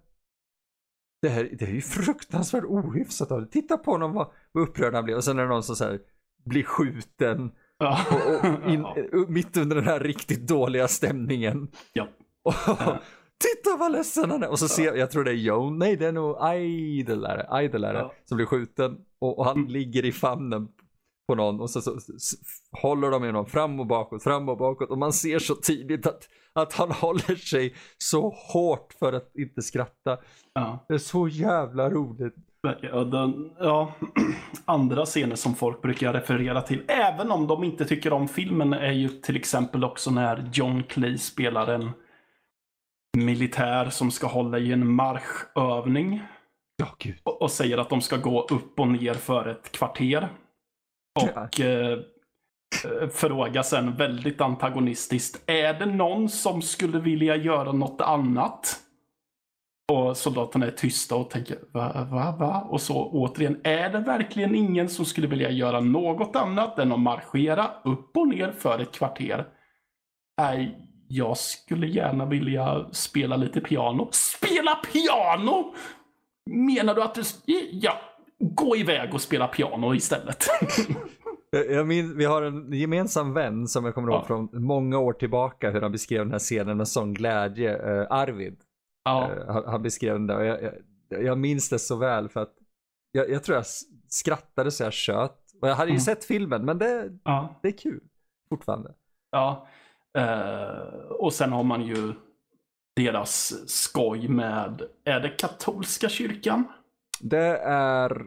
det 1.23 1.29
här 1.29 1.49
det 1.59 1.65
är 1.65 1.71
ju 1.71 1.81
fruktansvärt 1.81 2.65
ohyfsat 2.65 3.33
av. 3.33 3.45
Titta 3.45 3.79
på 3.79 3.91
honom 3.91 4.13
vad, 4.13 4.31
vad 4.53 4.69
upprörd 4.69 4.95
han 4.95 5.05
blir. 5.05 5.17
Och 5.17 5.25
sen 5.25 5.39
är 5.39 5.43
det 5.43 5.49
någon 5.49 5.63
som 5.63 5.77
så 5.77 5.85
här, 5.85 6.01
blir 6.45 6.63
skjuten 6.63 7.51
Ja. 7.79 7.99
och, 8.11 8.35
och 8.65 8.71
in, 8.71 8.81
Ja. 8.81 8.97
uh, 9.15 9.29
mitt 9.29 9.57
under 9.57 9.77
den 9.77 9.85
här 9.85 10.01
riktigt 10.01 10.47
dåliga 10.49 10.89
stämningen. 10.89 11.69
Ja. 11.93 12.09
Och, 12.45 12.55
titta 13.39 13.77
vad 13.79 13.93
ledsen 13.93 14.31
han 14.31 14.43
är. 14.43 14.49
Och 14.51 14.59
så 14.59 14.69
ser 14.69 14.85
jag, 14.85 14.99
jag 14.99 15.11
tror 15.11 15.25
det 15.25 15.31
är 15.31 15.35
Joan, 15.35 15.79
nej 15.79 15.97
det 15.97 16.07
är 16.07 16.13
nog 16.13 16.37
Idol 16.57 17.25
är 17.25 17.37
det, 17.37 17.65
Idol 17.65 17.85
är 17.85 17.93
det, 17.93 17.99
Ja. 17.99 18.13
som 18.25 18.37
blir 18.37 18.47
skjuten. 18.47 18.97
Och, 19.19 19.39
och 19.39 19.45
han 19.45 19.57
Mm. 19.57 19.69
ligger 19.69 20.05
i 20.05 20.13
famnen 20.13 20.69
på 21.29 21.35
någon 21.35 21.61
och 21.61 21.71
så, 21.71 21.81
så, 21.81 22.01
så, 22.01 22.37
håller 22.83 23.11
de 23.11 23.23
honom 23.23 23.47
fram 23.47 23.81
och 23.81 23.87
bakåt, 23.87 24.23
fram 24.23 24.49
och 24.49 24.57
bakåt. 24.59 24.91
Och 24.91 24.99
man 24.99 25.13
ser 25.13 25.39
så 25.39 25.55
tydligt 25.55 26.07
att, 26.07 26.29
att 26.53 26.73
han 26.73 26.91
håller 26.91 27.37
sig 27.37 27.75
så 27.99 28.35
hårt 28.53 28.93
för 28.99 29.13
att 29.13 29.37
inte 29.37 29.63
skratta. 29.63 30.19
Ja. 30.53 30.85
Det 30.89 30.95
är 30.95 30.99
så 30.99 31.29
jävla 31.29 31.91
roligt. 31.91 32.35
Ja, 32.81 33.05
den, 33.05 33.51
ja, 33.59 33.93
andra 34.65 35.07
scener 35.07 35.37
som 35.37 35.55
folk 35.55 35.83
brukar 35.83 36.13
referera 36.13 36.63
till, 36.63 36.83
även 36.89 37.31
om 37.31 37.47
de 37.47 37.65
inte 37.65 37.85
tycker 37.85 38.13
om 38.13 38.29
filmen, 38.29 38.73
är 38.73 38.93
ju 38.93 39.09
till 39.09 39.37
exempel 39.37 39.85
också 39.85 40.11
när 40.11 40.51
John 40.53 40.83
Cleese 40.83 41.25
spelar 41.27 41.67
en 41.67 41.91
militär 43.17 43.91
som 43.91 44.11
ska 44.11 44.27
hålla 44.27 44.59
i 44.59 44.73
en 44.73 44.93
marschövning 44.93 46.23
Ja, 46.77 46.87
gud. 46.99 47.17
och, 47.23 47.43
och 47.43 47.51
säger 47.51 47.79
att 47.79 47.91
de 47.91 48.01
ska 48.01 48.17
gå 48.17 48.43
upp 48.43 48.81
och 48.81 48.89
ner 48.89 49.15
för 49.15 49.49
ett 49.49 49.73
kvarter. 49.73 50.29
Och 51.21 51.61
eh, 51.61 51.99
eh, 52.85 53.09
fråga 53.09 53.63
sen 53.63 53.97
väldigt 53.97 54.41
antagonistiskt, 54.41 55.51
är 55.51 55.75
det 55.75 55.87
någon 55.87 56.29
som 56.29 56.63
skulle 56.63 57.01
vilja 57.01 57.37
göra 57.37 57.73
något 57.73 58.01
annat? 58.01 58.79
Och 59.93 60.17
soldaterna 60.17 60.67
är 60.67 60.71
tysta 60.71 61.17
och 61.17 61.31
tänker 61.31 61.59
va, 61.73 62.07
va, 62.11 62.37
va? 62.39 62.67
Och 62.71 62.81
så 62.81 63.11
återigen, 63.11 63.61
är 63.65 63.91
det 63.91 63.99
verkligen 63.99 64.55
ingen 64.55 64.89
som 64.89 65.05
skulle 65.05 65.27
vilja 65.27 65.51
göra 65.51 65.81
något 65.81 66.37
annat 66.37 66.79
än 66.79 66.93
att 66.93 67.01
marschera 67.01 67.71
upp 67.85 68.17
och 68.17 68.29
ner 68.29 68.53
för 68.53 68.79
ett 68.79 68.93
kvarter? 68.93 69.47
Nej, 70.39 70.89
jag 71.09 71.37
skulle 71.37 71.87
gärna 71.87 72.27
vilja 72.27 72.87
spela 72.93 73.37
lite 73.37 73.61
piano. 73.61 74.09
Spela 74.13 74.75
piano! 74.75 75.75
Menar 76.51 76.95
du 76.95 77.03
att 77.03 77.15
du... 77.15 77.23
Ja, 77.71 78.01
gå 78.43 78.77
iväg 78.77 79.15
och 79.15 79.21
spela 79.21 79.49
piano 79.49 79.95
istället. 79.95 80.45
Jag- 81.51 81.87
min, 81.87 82.17
vi 82.17 82.25
har 82.25 82.43
en 82.43 82.73
gemensam 82.73 83.35
vän 83.35 83.69
som 83.69 83.85
jag 83.85 83.95
kommer 83.95 84.09
ihåg 84.13 84.21
Ja. 84.21 84.25
från 84.27 84.49
många 84.53 84.99
år 84.99 85.13
tillbaka 85.13 85.71
hur 85.71 85.81
han 85.81 85.93
beskrev 85.93 86.19
den 86.25 86.33
här 86.33 86.39
scenen 86.39 86.77
med 86.77 86.89
sån 86.89 87.15
glädje. 87.15 87.77
Eh, 88.01 88.07
Arvid, 88.11 88.57
ja, 89.05 89.31
eh, 89.33 89.47
han, 89.53 89.65
han 89.67 89.83
beskrev 89.83 90.15
den 90.15 90.27
där 90.27 90.37
och 90.39 90.45
jag, 90.45 90.63
jag, 91.09 91.23
jag 91.25 91.39
minns 91.39 91.69
det 91.69 91.79
så 91.79 91.97
väl 91.97 92.29
för 92.29 92.41
att 92.41 92.53
jag, 93.13 93.31
jag 93.31 93.43
tror 93.45 93.57
jag 93.57 93.65
skrattade 94.09 94.71
så 94.71 94.83
jag 94.83 94.93
tjöt. 94.93 95.39
Och 95.63 95.69
jag 95.69 95.75
hade 95.75 95.91
ju 95.91 95.95
Mm. 95.95 96.01
sett 96.01 96.25
filmen 96.25 96.65
men 96.65 96.79
det, 96.79 97.19
ja. 97.25 97.55
det 97.63 97.69
är 97.69 97.79
kul 97.79 98.01
fortfarande. 98.49 98.95
Ja, 99.31 99.69
eh, 100.19 101.03
och 101.11 101.33
sen 101.33 101.53
har 101.53 101.63
man 101.63 101.83
ju 101.83 102.13
deras 102.97 103.55
skoj 103.69 104.29
med, 104.29 104.83
är 105.05 105.21
det 105.21 105.29
katolska 105.29 106.09
kyrkan? 106.09 106.65
Det 107.21 107.59
är 107.65 108.27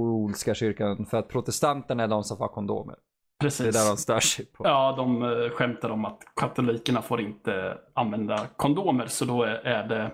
katolska 0.00 0.54
kyrkan 0.54 1.06
för 1.06 1.16
att 1.18 1.28
protestanterna 1.28 2.02
är 2.02 2.08
de 2.08 2.24
som 2.24 2.36
får 2.36 2.48
kondomer. 2.48 2.94
Det 2.94 3.44
är 3.44 3.46
Precis. 3.46 3.74
där 3.74 3.88
de 3.90 3.96
stör 3.96 4.20
sig 4.20 4.46
på. 4.46 4.66
Ja, 4.66 4.94
de 4.96 5.22
eh, 5.22 5.50
skämtar 5.50 5.90
om 5.90 6.04
att 6.04 6.22
katolikerna 6.40 7.02
får 7.02 7.20
inte 7.20 7.78
använda 7.94 8.46
kondomer, 8.56 9.06
så 9.06 9.24
då 9.24 9.42
är, 9.42 9.88
det 9.88 10.10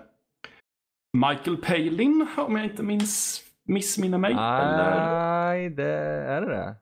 Michael 1.17 1.57
Palin, 1.57 2.27
om 2.37 2.55
jag 2.55 2.65
inte 2.65 2.83
minns, 2.83 3.41
missminner 3.67 4.17
mig. 4.17 4.31
Eller, 4.31 5.05
Nej, 5.15 5.69
det 5.69 5.91
är 6.27 6.41
det 6.41 6.47
det. 6.47 6.75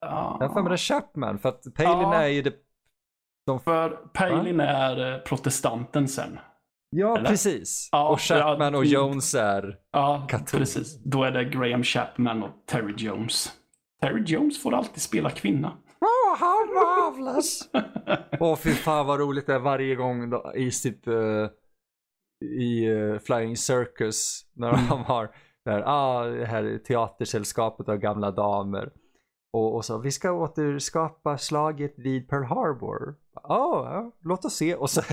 ja, 0.00 0.36
Jag 0.40 0.48
har 0.48 0.54
för 0.54 0.62
mig 0.62 0.70
det 0.70 0.74
är 0.74 0.76
Chapman 0.76 1.38
för 1.38 1.48
att 1.48 1.74
Palin 1.74 2.00
Ja. 2.00 2.14
är 2.14 2.26
ju 2.28 2.42
det 2.42 2.54
för 3.64 3.90
Palin 3.90 4.60
är 4.60 5.12
eh, 5.12 5.18
protestanten 5.18 6.08
sen. 6.08 6.38
Ja, 6.90 7.18
Eller? 7.18 7.30
precis. 7.30 7.88
Ja, 7.92 8.08
och 8.08 8.20
Chapman 8.20 8.74
och 8.74 8.82
mm. 8.84 8.92
Jones 8.92 9.34
är... 9.34 9.76
Ja, 9.92 10.26
Katol. 10.28 10.60
precis. 10.60 10.98
Då 11.04 11.22
är 11.24 11.30
det 11.30 11.44
Graham 11.44 11.82
Chapman 11.82 12.42
och 12.42 12.50
Terry 12.66 12.94
Jones. 12.96 13.52
Terry 14.02 14.22
Jones 14.26 14.62
får 14.62 14.74
alltid 14.74 15.02
spela 15.02 15.30
kvinna. 15.30 15.68
Oh, 16.00 16.38
how 16.38 16.66
marvelous! 16.74 17.68
Åh 18.40 18.56
fy 18.56 18.70
fan 18.70 19.06
vad 19.06 19.20
roligt 19.20 19.46
det 19.46 19.54
är 19.54 19.58
varje 19.58 19.94
gång 19.94 20.30
då, 20.30 20.52
i 20.56 20.70
typ 20.70 21.06
eh, 21.06 21.48
i 22.44 22.86
eh, 22.86 23.18
Flying 23.18 23.56
Circus 23.56 24.40
när 24.54 24.68
Mm. 24.68 24.86
de 24.88 25.04
har 25.04 25.30
det 25.64 25.70
här, 25.70 25.82
ah, 25.86 26.24
det 26.24 26.46
här 26.46 26.78
teatersällskapet 26.86 27.88
av 27.88 27.96
gamla 27.96 28.30
damer. 28.30 28.92
Och, 29.52 29.74
och 29.74 29.84
så, 29.84 29.98
vi 29.98 30.10
ska 30.12 30.32
återskapa 30.32 31.38
slaget 31.38 31.94
vid 31.96 32.28
Pearl 32.28 32.44
Harbor. 32.44 33.14
Ja, 33.34 33.88
ja, 33.92 34.12
låt 34.24 34.44
oss 34.44 34.54
se. 34.54 34.74
Och 34.74 34.90
så 34.90 35.00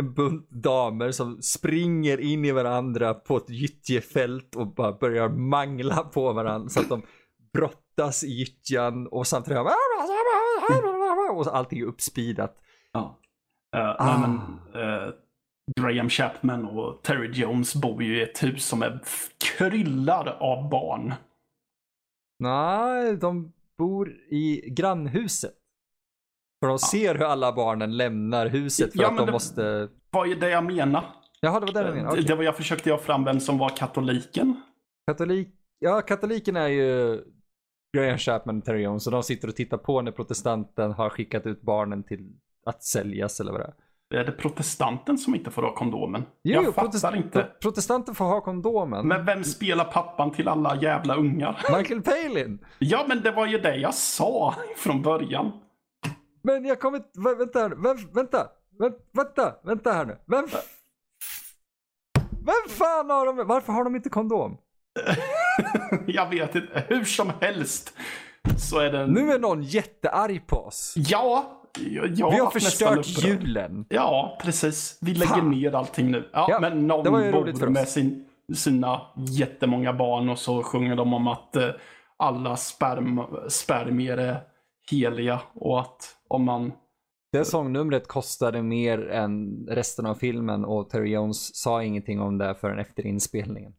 en 0.00 0.14
bunt 0.14 0.50
damer 0.50 1.10
som 1.10 1.42
springer 1.42 2.20
in 2.20 2.44
i 2.44 2.52
varandra 2.52 3.14
på 3.14 3.36
ett 3.36 3.50
gyttjefält 3.50 4.56
och 4.56 4.74
bara 4.74 4.92
börjar 4.92 5.28
mangla 5.28 5.96
på 5.96 6.32
varandra 6.32 6.68
så 6.68 6.80
att 6.80 6.88
de 6.88 7.02
brottas 7.52 8.24
i 8.24 8.28
gyttjan 8.28 9.06
och 9.06 9.26
samtidigt 9.26 9.58
och 11.36 11.56
allting 11.56 11.80
är 11.80 11.84
uppspeedat. 11.84 12.56
Ja. 12.92 13.18
Eh, 13.76 13.96
Ah. 13.98 14.18
men, 14.18 14.34
eh, 14.82 15.08
Graham 15.80 16.08
Chapman 16.08 16.64
och 16.64 17.02
Terry 17.02 17.30
Jones 17.32 17.74
bor 17.74 18.02
ju 18.02 18.18
i 18.18 18.22
ett 18.22 18.42
hus 18.42 18.66
som 18.66 18.82
är 18.82 19.00
kryllar 19.58 20.36
av 20.40 20.68
barn. 20.70 21.14
Nej, 22.38 23.16
de 23.16 23.52
bor 23.78 24.10
i 24.30 24.70
grannhuset. 24.70 25.54
För 26.64 26.68
de 26.68 26.78
ser 26.78 27.14
hur 27.14 27.24
alla 27.24 27.52
barnen 27.52 27.96
lämnar 27.96 28.46
huset 28.46 28.92
för 28.92 29.02
Ja, 29.02 29.10
att 29.10 29.16
de 29.16 29.26
det- 29.26 29.32
måste... 29.32 29.88
Vad 30.10 30.30
är 30.30 30.34
det 30.36 30.50
jag 30.50 30.64
menar? 30.64 31.04
Jaha, 31.40 31.60
det 31.60 31.66
var 31.66 31.72
det 31.82 31.88
du 31.88 31.94
menade. 31.94 32.12
Okej. 32.12 32.24
det 32.24 32.34
var 32.34 32.42
jag 32.44 32.56
försökte 32.56 32.88
jag 32.88 33.00
fram 33.02 33.24
vem 33.24 33.40
som 33.40 33.58
var 33.58 33.68
katoliken. 33.68 34.60
Katolik... 35.06 35.48
Ja, 35.78 36.00
katoliken 36.00 36.56
är 36.56 36.68
ju 36.68 37.20
Graham 37.96 38.18
Chapman 38.18 38.58
och 38.58 38.64
Terry 38.64 38.82
Jones 38.82 39.06
och 39.06 39.12
de 39.12 39.22
sitter 39.22 39.48
och 39.48 39.56
tittar 39.56 39.76
på 39.76 40.02
när 40.02 40.12
protestanten 40.12 40.92
har 40.92 41.10
skickat 41.10 41.46
ut 41.46 41.62
barnen 41.62 42.02
till 42.02 42.32
att 42.66 42.82
säljas 42.84 43.40
eller 43.40 43.52
vad 43.52 43.60
det 43.60 43.64
är. 43.64 43.74
Är 44.20 44.24
det 44.24 44.32
protestanten 44.32 45.18
som 45.18 45.34
inte 45.34 45.50
får 45.50 45.62
ha 45.62 45.74
kondomen? 45.74 46.22
Jo, 46.42 46.62
jag 46.62 46.74
fattar 46.74 46.88
protest- 46.88 47.16
inte. 47.16 47.30
pro- 47.42 47.48
Protestanten 47.62 48.14
får 48.14 48.24
ha 48.24 48.40
kondomen. 48.40 49.08
Men 49.08 49.24
vem 49.24 49.44
spelar 49.44 49.84
pappan 49.84 50.30
till 50.32 50.48
alla 50.48 50.76
jävla 50.82 51.14
ungar? 51.16 51.78
Michael 51.78 52.02
Palin! 52.02 52.64
Ja, 52.78 53.04
men 53.08 53.20
det 53.22 53.30
var 53.30 53.46
ju 53.46 53.58
det 53.58 53.76
jag 53.76 53.94
sa 53.94 54.54
från 54.76 55.02
början. 55.02 55.52
Men 56.44 56.64
jag 56.64 56.80
kommer 56.80 56.96
inte... 56.98 57.18
vä- 57.20 57.38
Vänta 57.38 57.58
här 57.58 57.68
nu. 57.68 57.76
Vem, 57.76 57.96
vänta! 58.12 58.48
Vänta, 59.12 59.54
vänta, 59.64 59.92
här 59.92 60.04
nu. 60.04 60.18
Vem... 60.26 60.46
Vem 62.30 62.68
fan 62.76 63.10
har 63.10 63.26
de... 63.26 63.46
Varför 63.46 63.72
har 63.72 63.84
de 63.84 63.96
inte 63.96 64.08
kondom? 64.08 64.56
jag 66.06 66.30
vet 66.30 66.54
inte. 66.54 66.84
Hur 66.88 67.04
som 67.04 67.32
helst 67.40 67.94
så 68.58 68.78
är 68.78 68.92
det... 68.92 69.06
Nu 69.06 69.32
är 69.32 69.38
någon 69.38 69.62
jättearg 69.62 70.46
på 70.46 70.56
oss. 70.56 70.94
Ja, 70.96 71.62
jag, 71.80 72.06
jag 72.06 72.30
Vi 72.30 72.38
har 72.38 72.50
förstört 72.50 73.06
julen. 73.06 73.86
Ja, 73.88 74.38
precis. 74.42 74.98
Vi 75.00 75.14
lägger 75.14 75.34
Fan. 75.34 75.50
ner 75.50 75.72
allting 75.74 76.10
nu. 76.10 76.30
Ja, 76.32 76.46
Ja, 76.50 76.60
men 76.60 76.86
någon 76.86 77.04
bor 77.32 77.68
med 77.68 77.88
sin, 77.88 78.28
sina 78.54 79.00
jättemånga 79.16 79.92
barn 79.92 80.28
och 80.28 80.38
så 80.38 80.62
sjunger 80.62 80.96
de 80.96 81.14
om 81.14 81.26
att 81.28 81.56
eh, 81.56 81.68
alla 82.16 82.56
sperm, 82.56 83.20
spermier 83.48 84.16
är 84.16 84.40
heliga 84.90 85.40
och 85.54 85.80
att 85.80 86.16
om 86.28 86.44
man... 86.44 86.72
Det 87.32 87.44
sångnumret 87.44 88.08
kostade 88.08 88.62
mer 88.62 89.08
än 89.08 89.66
resten 89.68 90.06
av 90.06 90.14
filmen 90.14 90.64
och 90.64 90.90
Terry 90.90 91.10
Jones 91.10 91.56
sa 91.56 91.82
ingenting 91.82 92.20
om 92.20 92.38
det 92.38 92.54
förrän 92.54 92.78
efter 92.78 93.06
inspelningen. 93.06 93.74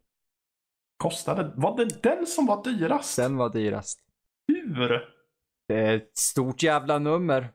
Kostade... 0.98 1.52
Var 1.56 1.78
det 1.78 2.04
den 2.04 2.26
som 2.26 2.46
var 2.46 2.64
dyrast? 2.64 3.18
Den 3.18 3.38
var 3.38 3.50
dyrast. 3.50 4.00
Hur? 4.48 5.16
Det 5.68 5.80
är 5.80 5.96
ett 5.96 6.18
stort 6.18 6.64
jävla 6.64 7.00
nummer. 7.00 7.50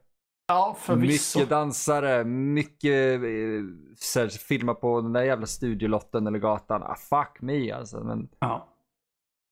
Ja, 0.48 0.76
förvisso. 0.80 1.38
Mycket 1.38 1.50
dansare, 1.50 2.24
mycket 2.24 3.22
eh, 3.22 3.62
så 3.96 4.20
här, 4.20 4.28
filma 4.28 4.74
på 4.74 5.00
den 5.00 5.12
där 5.12 5.22
jävla 5.22 5.46
studiolotten 5.46 6.26
eller 6.26 6.38
gatan. 6.38 6.82
Ah, 6.82 6.94
fuck 6.94 7.40
me 7.40 7.70
alltså. 7.70 8.00
Men, 8.04 8.28
Ja. 8.38 8.68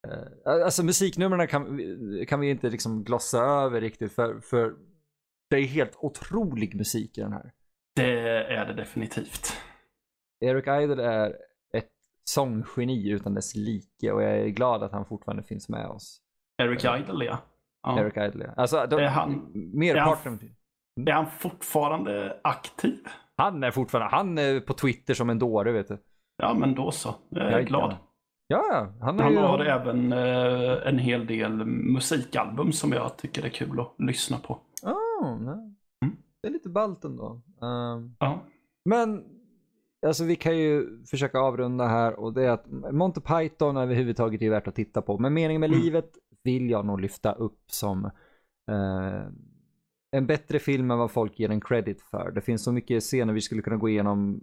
Eh, 0.09 0.52
alltså 0.64 0.85
musiknumren 0.85 1.47
kan, 1.49 1.76
vi- 1.76 2.26
kan 2.28 2.40
vi 2.40 2.50
inte 2.50 2.71
liksom 2.71 3.05
glossa 3.05 3.38
över 3.38 3.81
riktigt 3.81 4.12
för, 4.12 4.40
för 4.40 4.75
det 5.50 5.57
är 5.57 5.64
helt 5.67 5.97
otrolig 5.97 6.75
musik 6.76 7.19
i 7.19 7.21
den 7.21 7.33
här. 7.33 7.52
Det 7.97 8.28
är 8.55 8.67
det 8.67 8.75
definitivt. 8.75 9.52
Eric 10.45 10.67
Idle 10.67 11.05
är 11.05 11.31
ett 11.75 11.88
sånggeni 12.25 13.11
utan 13.11 13.35
dess 13.35 13.55
like 13.55 14.12
och 14.12 14.23
jag 14.23 14.33
är 14.38 14.49
glad 14.49 14.83
att 14.83 14.93
han 14.93 15.05
fortfarande 15.07 15.43
finns 15.43 15.69
med 15.69 15.87
oss. 15.87 16.21
Eric 16.62 16.85
Idle, 16.85 17.25
ja. 17.25 17.38
ja. 17.83 18.00
Eric 18.00 18.17
Idle, 18.17 18.45
ja. 18.45 18.52
Alltså, 18.62 18.87
de, 18.90 18.97
Är 19.00 19.07
han- 19.09 19.50
merparten. 19.75 20.40
Är 21.07 21.12
han 21.12 21.26
fortfarande 21.31 22.40
aktiv? 22.45 22.99
Han 23.37 23.62
är 23.64 23.71
fortfarande, 23.71 24.17
han 24.17 24.38
är 24.38 24.61
på 24.61 24.75
Twitter 24.75 25.14
som 25.14 25.31
en 25.31 25.38
dåre 25.38 25.73
vet 25.73 25.88
du. 25.88 25.99
Ja, 26.37 26.55
men 26.55 26.75
då 26.75 26.90
så. 26.90 27.14
Jag 27.28 27.40
är 27.40 27.45
Jajamän. 27.45 27.64
glad. 27.67 27.90
Ja, 27.93 28.08
ja, 28.49 28.93
han 29.00 29.19
är 29.19 29.23
Han 29.23 29.33
ju... 29.33 29.38
har 29.38 29.59
även 29.64 30.12
eh, 30.12 30.88
en 30.88 30.99
hel 30.99 31.26
del 31.26 31.64
musikalbum 31.67 32.73
som 32.73 32.93
jag 32.93 33.17
tycker 33.17 33.45
är 33.45 33.49
kul 33.49 33.81
att 33.81 33.95
lyssna 33.99 34.37
på. 34.38 34.59
Oh, 34.83 35.40
nej. 35.40 35.75
Mm. 36.05 36.17
Det 36.43 36.49
är 36.49 36.52
lite 36.52 36.69
ballt 36.69 37.05
ändå. 37.05 37.40
Ehm, 37.62 38.14
Ja. 38.19 38.40
men, 38.85 39.25
alltså 40.07 40.25
vi 40.25 40.37
kan 40.37 40.59
ju 40.59 41.05
försöka 41.07 41.38
avrunda 41.40 41.87
här 41.87 42.21
och 42.21 42.33
det 42.33 42.45
är 42.45 42.50
att 42.50 42.67
Monty 42.93 43.21
Python 43.21 43.76
överhuvudtaget 43.76 44.43
är 44.43 44.50
värt 44.50 44.69
att 44.69 44.75
titta 44.75 45.02
på. 45.02 45.19
Men 45.19 45.35
meningen 45.35 45.61
med 45.61 45.71
Mm. 45.71 45.81
livet 45.83 46.11
vill 46.45 46.71
jag 46.71 46.87
nog 46.87 47.00
lyfta 47.00 47.33
upp 47.33 47.61
som 47.67 48.05
eh, 48.71 49.23
en 50.11 50.26
bättre 50.26 50.59
film 50.59 50.90
än 50.90 50.99
vad 50.99 51.11
folk 51.11 51.38
ger 51.40 51.50
en 51.50 51.61
credit 51.61 52.02
för. 52.02 52.31
Det 52.31 52.40
finns 52.40 52.64
så 52.64 52.73
mycket 52.73 53.02
scener 53.02 53.33
vi 53.33 53.40
skulle 53.40 53.62
kunna 53.62 53.76
gå 53.76 53.88
igenom, 53.88 54.40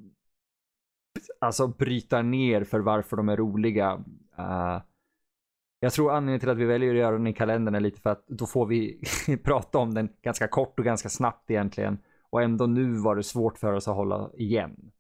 alltså 1.40 1.68
bryta 1.68 2.22
ner 2.22 2.64
för 2.64 2.80
varför 2.80 3.18
de 3.18 3.30
är 3.30 3.38
roliga. 3.38 4.04
Eh, 4.38 4.82
jag 5.80 5.94
tror 5.94 6.12
anledningen 6.12 6.40
till 6.40 6.50
att 6.50 6.58
vi 6.58 6.66
väljer 6.66 6.90
att 6.90 7.00
göra 7.00 7.18
den 7.18 7.28
i 7.28 7.34
kalendern 7.34 7.76
är 7.76 7.80
lite 7.80 8.02
för 8.02 8.10
att 8.10 8.28
då 8.28 8.46
får 8.46 8.66
vi 8.66 9.02
prata 9.44 9.78
om 9.78 9.94
den 9.94 10.10
ganska 10.22 10.48
kort 10.48 10.80
och 10.80 10.86
ganska 10.86 11.10
snabbt 11.10 11.52
egentligen. 11.52 11.98
Och 12.30 12.42
ändå 12.42 12.66
nu 12.66 12.98
var 12.98 13.16
det 13.16 13.24
svårt 13.24 13.58
för 13.58 13.74
oss 13.74 13.88
att 13.88 13.96
hålla 13.96 14.30
igen. 14.34 14.92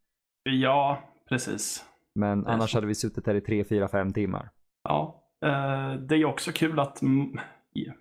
ja, 0.43 1.00
precis. 1.29 1.86
Men 2.15 2.48
annars 2.48 2.74
hade 2.74 2.88
vi 2.88 2.95
suttit 2.95 3.27
här 3.27 3.36
i 3.36 3.41
3, 3.41 3.63
4, 3.63 3.88
5 3.88 4.13
timmar. 4.13 4.50
Ja. 4.84 5.24
Eh, 5.45 5.93
det 5.93 6.15
är 6.15 6.25
också 6.25 6.51
kul 6.51 6.79
att 6.79 7.01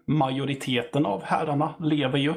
majoriteten 0.06 1.06
av 1.06 1.22
herrarna 1.22 1.74
lever 1.80 2.18
ju. 2.18 2.34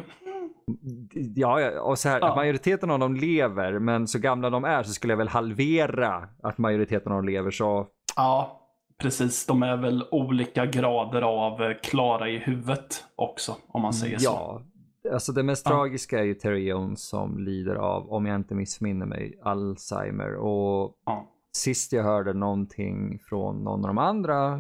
Ja, 1.36 1.82
och 1.82 2.00
så 2.00 2.10
här, 2.10 2.20
Ja. 2.20 2.36
majoriteten 2.36 2.92
av 2.92 3.00
dem 3.00 3.16
lever, 3.16 3.80
men 3.80 4.08
så 4.08 4.20
gamla 4.20 4.50
de 4.50 4.64
är 4.64 4.84
så 4.84 4.94
skulle 4.94 5.14
jag 5.14 5.18
väl 5.18 5.28
halvera 5.28 6.30
att 6.44 6.58
majoriteten 6.58 7.12
av 7.12 7.18
dem 7.18 7.26
lever. 7.26 7.52
Så 7.52 7.88
Ja, 8.16 8.62
precis. 9.02 9.46
De 9.46 9.64
är 9.64 9.78
väl 9.78 10.04
olika 10.12 10.66
grader 10.66 11.22
av 11.22 11.62
eh, 11.64 11.78
klara 11.84 12.30
i 12.30 12.38
huvudet 12.38 13.04
också, 13.16 13.56
om 13.68 13.82
man 13.82 13.94
säger 13.94 14.18
så. 14.18 14.26
ja, 14.26 14.62
alltså 15.14 15.32
det 15.32 15.44
mest 15.44 15.66
Ja. 15.66 15.72
tragiska 15.72 16.20
är 16.20 16.24
ju 16.24 16.34
Terry 16.34 16.68
Jones 16.70 17.08
som 17.08 17.38
lider 17.40 17.76
av, 17.76 18.12
om 18.14 18.26
jag 18.26 18.36
inte 18.36 18.56
missminner 18.56 19.06
mig, 19.06 19.40
Alzheimer. 19.44 20.36
Och 20.36 20.94
Ja. 21.06 21.28
sist 21.58 21.94
jag 21.94 22.04
hörde 22.04 22.34
någonting 22.34 23.20
från 23.20 23.64
någon 23.64 23.80
av 23.86 23.88
de 23.88 23.98
andra 23.98 24.60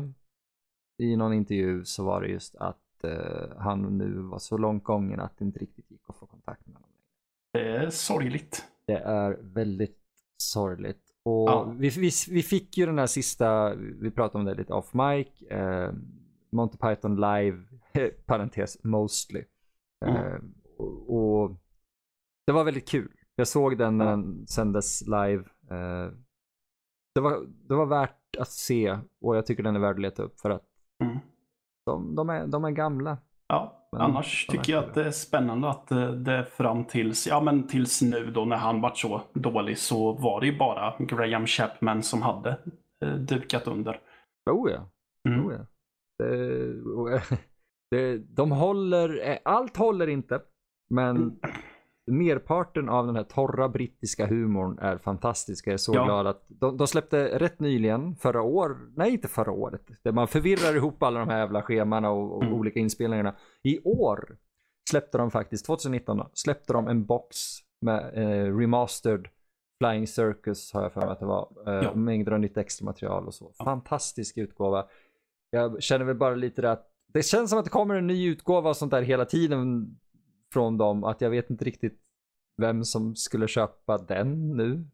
i 1.03 1.15
någon 1.15 1.33
intervju 1.33 1.83
så 1.85 2.05
var 2.05 2.21
det 2.21 2.27
just 2.27 2.55
att 2.55 2.77
eh, 3.03 3.57
han 3.57 3.97
nu 3.97 4.13
var 4.21 4.39
så 4.39 4.57
långt 4.57 4.83
gången 4.83 5.19
att 5.19 5.37
det 5.37 5.45
inte 5.45 5.59
riktigt 5.59 5.91
gick 5.91 6.01
att 6.07 6.15
få 6.15 6.25
kontakt 6.25 6.67
med 6.67 6.75
honom. 6.75 6.89
Det 7.53 7.75
är 7.75 7.89
sorgligt. 7.89 8.65
Det 8.87 8.97
är 8.97 9.37
väldigt 9.41 9.99
sorgligt. 10.37 11.03
Och 11.23 11.49
Ja. 11.49 11.63
vi, 11.77 11.89
vi, 11.89 12.11
vi 12.29 12.43
fick 12.43 12.77
ju 12.77 12.85
den 12.85 12.99
här 12.99 13.07
sista, 13.07 13.75
vi 13.75 14.11
pratade 14.11 14.39
om 14.39 14.45
det 14.45 14.53
lite 14.53 14.73
off 14.73 14.93
mic, 14.93 15.41
eh, 15.41 15.93
Monty 16.51 16.77
Python 16.77 17.15
live, 17.15 17.63
parentes, 18.25 18.83
mostly. 18.83 19.43
Mm. 20.05 20.15
Eh, 20.15 20.39
och, 20.77 21.15
och 21.43 21.51
det 22.45 22.51
var 22.53 22.63
väldigt 22.63 22.87
kul. 22.89 23.11
Jag 23.35 23.47
såg 23.47 23.77
den 23.77 23.97
när 23.97 24.05
den 24.05 24.47
sändes 24.47 25.01
live. 25.07 25.43
Eh, 25.69 26.11
det, 27.15 27.21
var, 27.21 27.45
det 27.47 27.75
var 27.75 27.85
värt 27.85 28.35
att 28.39 28.51
se 28.51 28.97
och 29.21 29.37
jag 29.37 29.45
tycker 29.45 29.63
den 29.63 29.75
är 29.75 29.79
värd 29.79 29.95
att 29.95 30.01
leta 30.01 30.23
upp 30.23 30.39
för 30.39 30.49
att 30.49 30.63
Mm. 31.03 31.17
De, 31.87 32.15
de, 32.15 32.29
är, 32.29 32.47
de 32.47 32.65
är 32.65 32.71
gamla. 32.71 33.17
Ja, 33.47 33.89
Men 33.91 34.01
annars 34.01 34.47
tycker 34.47 34.73
jag 34.73 34.83
att 34.83 34.93
det 34.93 35.05
är 35.05 35.11
spännande 35.11 35.69
att 35.69 35.91
eh, 35.91 36.11
det 36.11 36.45
fram 36.45 36.85
tills, 36.85 37.27
ja 37.27 37.41
men 37.41 37.67
tills 37.67 38.01
nu 38.01 38.31
då 38.31 38.45
när 38.45 38.55
han 38.55 38.81
vart 38.81 38.97
så 38.97 39.21
dålig 39.33 39.77
så 39.77 40.13
var 40.13 40.41
det 40.41 40.47
ju 40.47 40.57
bara 40.57 40.93
Graham 40.99 41.45
Chapman 41.45 42.03
som 42.03 42.21
hade 42.21 42.57
eh, 43.05 43.13
dukat 43.13 43.67
under. 43.67 43.99
Oh 44.49 44.71
ja. 44.71 44.89
Mm. 45.29 45.45
Oh 45.45 45.53
ja. 45.53 45.65
Det, 46.19 47.21
det, 47.91 48.17
de 48.17 48.51
håller, 48.51 49.29
eh, 49.29 49.37
allt 49.45 49.77
håller 49.77 50.07
inte, 50.07 50.41
men 50.89 51.39
merparten 52.07 52.89
av 52.89 53.05
den 53.07 53.15
här 53.15 53.23
torra 53.23 53.69
brittiska 53.69 54.27
humorn 54.27 54.79
är 54.79 54.97
fantastisk. 54.97 55.67
Jag 55.67 55.73
är 55.73 55.77
så 55.77 55.95
Ja. 55.95 56.05
glad 56.05 56.27
att 56.27 56.45
de, 56.47 56.77
de 56.77 56.87
släppte 56.87 57.39
rätt 57.39 57.59
nyligen, 57.59 58.15
förra 58.15 58.41
år, 58.41 58.77
nej 58.95 59.11
inte 59.11 59.27
förra 59.27 59.51
året, 59.51 59.81
där 60.03 60.11
man 60.11 60.27
förvirrar 60.27 60.75
ihop 60.75 61.03
alla 61.03 61.19
de 61.19 61.29
här 61.29 61.39
jävla 61.39 61.61
schemana 61.61 62.09
och, 62.09 62.35
och 62.37 62.43
Mm. 62.43 62.53
olika 62.55 62.79
inspelningarna. 62.79 63.35
I 63.63 63.79
år 63.83 64.37
släppte 64.89 65.17
de 65.17 65.31
faktiskt, 65.31 65.65
2019 65.65 66.17
då, 66.17 66.29
släppte 66.33 66.73
de 66.73 66.87
en 66.87 67.05
box 67.05 67.37
med 67.81 68.13
eh, 68.13 68.57
remastered 68.57 69.27
Flying 69.83 70.07
Circus 70.07 70.73
har 70.73 70.81
jag 70.83 70.93
för 70.93 71.01
mig 71.01 71.09
att 71.09 71.19
det 71.19 71.25
var. 71.25 71.49
Eh, 71.67 71.73
Ja. 71.73 71.95
Mängder 71.95 72.31
av 72.31 72.39
nytt 72.39 72.57
extra 72.57 72.85
material 72.85 73.27
och 73.27 73.33
så. 73.33 73.51
Fantastisk 73.63 74.37
utgåva. 74.37 74.85
Jag 75.49 75.83
känner 75.83 76.05
väl 76.05 76.15
bara 76.15 76.35
lite 76.35 76.61
det 76.61 76.71
att 76.71 76.87
det 77.13 77.23
känns 77.23 77.49
som 77.49 77.59
att 77.59 77.65
det 77.65 77.71
kommer 77.71 77.95
en 77.95 78.07
ny 78.07 78.27
utgåva 78.27 78.69
och 78.69 78.77
sånt 78.77 78.91
där 78.91 79.01
hela 79.01 79.25
tiden 79.25 79.87
från 80.57 80.77
dem. 80.77 81.03
Att 81.03 81.21
jag 81.21 81.29
vet 81.29 81.49
inte 81.49 81.65
riktigt 81.65 81.99
vem 82.61 82.83
som 82.83 83.15
skulle 83.15 83.47
köpa 83.47 83.97
den 83.97 84.57
nu. 84.57 84.85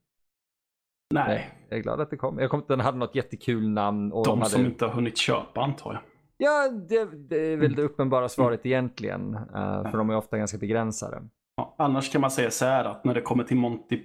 Nej, 1.13 1.49
Jag 1.69 1.79
är 1.79 1.83
glad 1.83 2.01
att 2.01 2.09
det 2.09 2.17
kom. 2.17 2.39
Jag 2.39 2.49
kom 2.49 2.63
den 2.67 2.79
hade 2.79 2.97
något 2.97 3.15
jättekul 3.15 3.69
namn. 3.69 4.11
Och 4.11 4.25
de, 4.25 4.29
de, 4.29 4.39
hade... 4.39 4.49
som 4.49 4.65
inte 4.65 4.85
har 4.85 4.91
hunnit 4.93 5.17
köpa 5.17 5.61
antar 5.61 5.93
jag. 5.93 6.01
Ja, 6.37 6.69
det, 6.69 7.05
det 7.29 7.37
är 7.37 7.57
väl 7.57 7.75
det 7.75 7.81
uppenbara 7.81 8.29
svaret 8.29 8.65
egentligen. 8.65 9.33
eh, 9.33 9.91
för 9.91 9.97
de 9.97 10.09
är 10.09 10.15
ofta 10.15 10.37
ganska 10.37 10.57
begränsade. 10.57 11.21
Ja, 11.55 11.75
annars 11.77 12.11
kan 12.11 12.21
man 12.21 12.31
säga 12.31 12.51
så 12.51 12.65
här 12.65 12.85
att 12.85 13.03
när 13.03 13.13
det 13.13 13.21
kommer 13.21 13.43
till 13.43 13.57
Monty, 13.57 14.03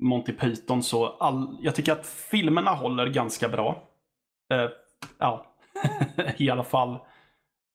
Monty 0.00 0.32
Python 0.32 0.82
så 0.82 1.06
all, 1.06 1.58
jag 1.60 1.74
tycker 1.74 1.92
att 1.92 2.06
filmerna 2.06 2.70
håller 2.70 3.06
ganska 3.06 3.48
bra. 3.48 3.88
Eh, 4.52 4.70
ja, 5.18 5.46
i 6.36 6.50
alla 6.50 6.64
fall. 6.64 6.94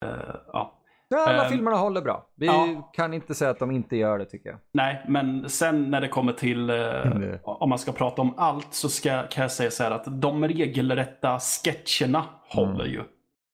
Eh, 0.05 0.35
ja. 0.53 0.74
Alla 1.15 1.43
Ehm, 1.43 1.51
filmerna 1.51 1.77
håller 1.77 2.01
bra. 2.01 2.29
Vi 2.35 2.45
ja. 2.45 2.91
kan 2.93 3.13
inte 3.13 3.35
säga 3.35 3.51
att 3.51 3.59
de 3.59 3.71
inte 3.71 3.97
gör 3.97 4.19
det 4.19 4.25
tycker 4.25 4.49
jag. 4.49 4.59
Nej, 4.73 5.05
men 5.07 5.49
sen 5.49 5.91
när 5.91 6.01
det 6.01 6.07
kommer 6.07 6.33
till, 6.33 6.69
eh, 6.69 6.75
Nej. 7.15 7.39
om 7.43 7.69
man 7.69 7.79
ska 7.79 7.91
prata 7.91 8.21
om 8.21 8.33
allt 8.37 8.73
så 8.73 8.89
ska, 8.89 9.27
kan 9.27 9.41
jag 9.41 9.51
säga 9.51 9.71
så 9.71 9.83
här 9.83 9.91
att 9.91 10.21
de 10.21 10.47
regelrätta 10.47 11.39
sketcherna 11.39 12.25
håller 12.49 12.85
ju 12.85 13.03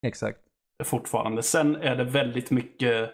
Exakt. 0.07 0.39
fortfarande. 0.83 1.43
Sen 1.43 1.75
är 1.75 1.95
det 1.95 2.03
väldigt 2.03 2.51
mycket 2.51 3.11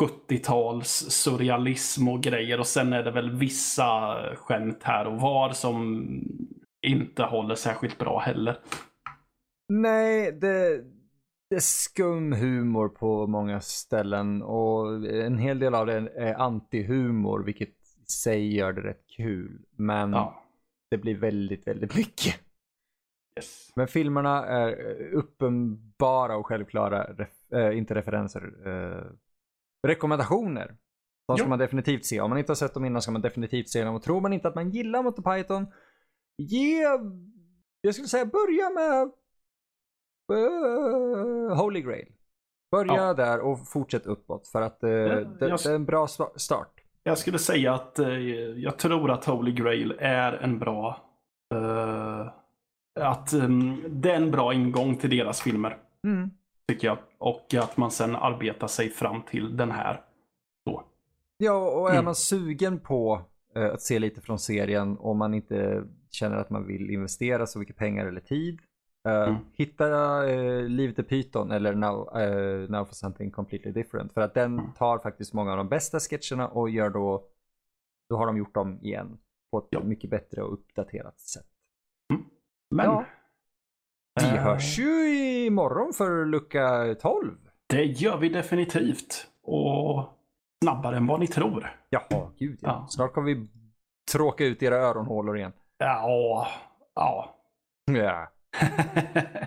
70-tals 0.00 0.90
surrealism 1.10 2.08
och 2.08 2.20
grejer 2.22 2.60
och 2.60 2.66
sen 2.66 2.92
är 2.92 3.02
det 3.02 3.10
väl 3.10 3.30
vissa 3.30 4.18
skämt 4.36 4.82
här 4.82 5.06
och 5.06 5.20
var 5.20 5.50
som 5.50 6.04
inte 6.86 7.22
håller 7.22 7.54
särskilt 7.54 7.98
bra 7.98 8.18
heller. 8.18 8.58
Nej, 9.68 10.32
det, 10.32 10.80
skum 11.58 12.32
humor 12.32 12.88
på 12.88 13.26
många 13.26 13.60
ställen 13.60 14.42
och 14.42 15.06
en 15.06 15.38
hel 15.38 15.58
del 15.58 15.74
av 15.74 15.86
det 15.86 16.08
är 16.16 16.34
antihumor 16.34 17.42
vilket 17.44 17.68
i 17.68 18.04
sig 18.10 18.56
gör 18.56 18.72
det 18.72 18.80
rätt 18.82 19.06
kul. 19.16 19.64
Men 19.76 20.12
Ja. 20.12 20.42
det 20.90 20.98
blir 20.98 21.16
väldigt, 21.18 21.66
väldigt 21.66 21.96
mycket. 21.96 22.34
Yes. 23.38 23.72
Men 23.76 23.88
filmerna 23.88 24.46
är 24.46 24.72
uppenbara 25.12 26.36
och 26.36 26.46
självklara, 26.46 27.04
ref, 27.04 27.52
äh, 27.52 27.78
inte 27.78 27.94
referenser, 27.94 28.68
äh, 28.68 29.04
rekommendationer. 29.88 30.76
De 31.28 31.36
ska 31.36 31.44
Ja. 31.44 31.48
man 31.48 31.58
definitivt 31.58 32.04
se. 32.04 32.20
Om 32.20 32.30
man 32.30 32.38
inte 32.38 32.50
har 32.50 32.56
sett 32.56 32.74
dem 32.74 32.84
innan 32.84 33.02
ska 33.02 33.12
man 33.12 33.22
definitivt 33.22 33.68
se 33.68 33.84
dem. 33.84 33.94
Och 33.94 34.02
tror 34.02 34.20
man 34.20 34.32
inte 34.32 34.48
att 34.48 34.54
man 34.54 34.70
gillar 34.70 35.02
Monty 35.02 35.22
Python, 35.22 35.66
ge, 36.38 36.82
jag 37.80 37.94
skulle 37.94 38.08
säga 38.08 38.24
börja 38.26 38.70
med 38.70 39.12
eh, 40.30 41.56
Holy 41.56 41.80
Grail. 41.82 42.12
Börja 42.70 42.94
Ja. 42.96 43.14
där 43.14 43.40
och 43.40 43.68
fortsätt 43.68 44.06
uppåt 44.06 44.48
för 44.48 44.62
att 44.62 44.82
eh, 44.82 44.88
det, 44.90 45.24
det 45.40 45.48
jag- 45.48 45.66
är 45.66 45.74
en 45.74 45.84
bra 45.84 46.06
start. 46.36 46.72
Jag 47.02 47.18
skulle 47.18 47.38
säga 47.38 47.74
att 47.74 47.98
eh, 47.98 48.08
jag 48.56 48.78
tror 48.78 49.10
att 49.10 49.24
Holy 49.24 49.52
Grail 49.52 49.94
är 49.98 50.32
en 50.32 50.58
bra 50.58 51.04
att 53.00 53.32
ehm, 53.32 53.82
det 53.88 54.10
är 54.10 54.16
en 54.16 54.30
bra 54.30 54.54
ingång 54.54 54.96
till 54.96 55.10
deras 55.10 55.40
filmer. 55.42 55.78
Mm. 56.06 56.30
Tycker 56.68 56.88
jag. 56.88 56.98
Och 57.18 57.54
att 57.54 57.76
man 57.76 57.90
sen 57.90 58.16
arbetar 58.16 58.66
sig 58.66 58.88
fram 58.90 59.22
till 59.22 59.56
den 59.56 59.70
här. 59.70 60.00
Så. 60.68 60.82
Ja, 61.38 61.70
och 61.70 61.88
är 61.88 61.92
Mm. 61.92 62.04
man 62.04 62.14
sugen 62.14 62.78
på 62.78 63.20
att 63.54 63.82
se 63.82 63.98
lite 63.98 64.20
från 64.20 64.38
serien 64.38 64.96
om 65.00 65.18
man 65.18 65.34
inte 65.34 65.82
känner 66.10 66.36
att 66.36 66.50
man 66.50 66.66
vill 66.66 66.90
investera 66.90 67.46
så 67.46 67.58
mycket 67.58 67.76
pengar 67.76 68.06
eller 68.06 68.20
tid. 68.20 68.58
Eh, 69.08 69.22
Mm. 69.28 69.36
Hitta 69.52 69.86
uh, 70.26 70.62
Livet 70.68 70.98
i 70.98 71.02
Python 71.02 71.50
eller 71.50 71.74
now, 71.74 72.16
eh, 72.20 72.70
now 72.70 72.84
for 72.84 72.94
something 72.94 73.30
completely 73.30 73.72
different. 73.72 74.12
För 74.12 74.20
att 74.20 74.34
den 74.34 74.58
Mm. 74.58 74.72
tar 74.72 74.98
faktiskt 74.98 75.32
många 75.34 75.50
av 75.50 75.56
de 75.56 75.68
bästa 75.68 76.00
sketcherna 76.00 76.48
och 76.48 76.70
gör 76.70 76.90
då, 76.90 77.24
då 78.10 78.16
har 78.16 78.26
de 78.26 78.36
gjort 78.36 78.54
dem 78.54 78.78
igen. 78.82 79.18
På 79.52 79.58
ett 79.58 79.66
Ja. 79.70 79.80
mycket 79.80 80.10
bättre 80.10 80.42
och 80.42 80.52
uppdaterat 80.52 81.20
sätt. 81.20 81.46
Men 82.70 82.86
Ja. 82.86 83.04
Vi 84.20 84.26
Eh. 84.26 84.34
hörs 84.44 84.78
ju 84.78 85.08
imorgon 85.46 85.92
för 85.92 86.24
lucka 86.26 86.94
12. 87.00 87.34
det 87.66 87.84
gör 87.84 88.16
vi 88.18 88.28
definitivt. 88.28 89.26
Och 89.42 90.04
snabbare 90.64 90.96
än 90.96 91.06
vad 91.06 91.20
ni 91.20 91.26
tror. 91.26 91.76
Jaha, 91.90 92.30
gud 92.38 92.58
ja. 92.62 92.68
Ja. 92.68 92.86
Snart 92.90 93.12
kommer 93.12 93.34
vi 93.34 93.48
tråka 94.12 94.44
ut 94.44 94.62
era 94.62 94.76
öronhålor 94.76 95.36
igen. 95.38 95.52
Ja, 95.78 96.46
ja. 96.94 97.34
Ja. 97.84 98.28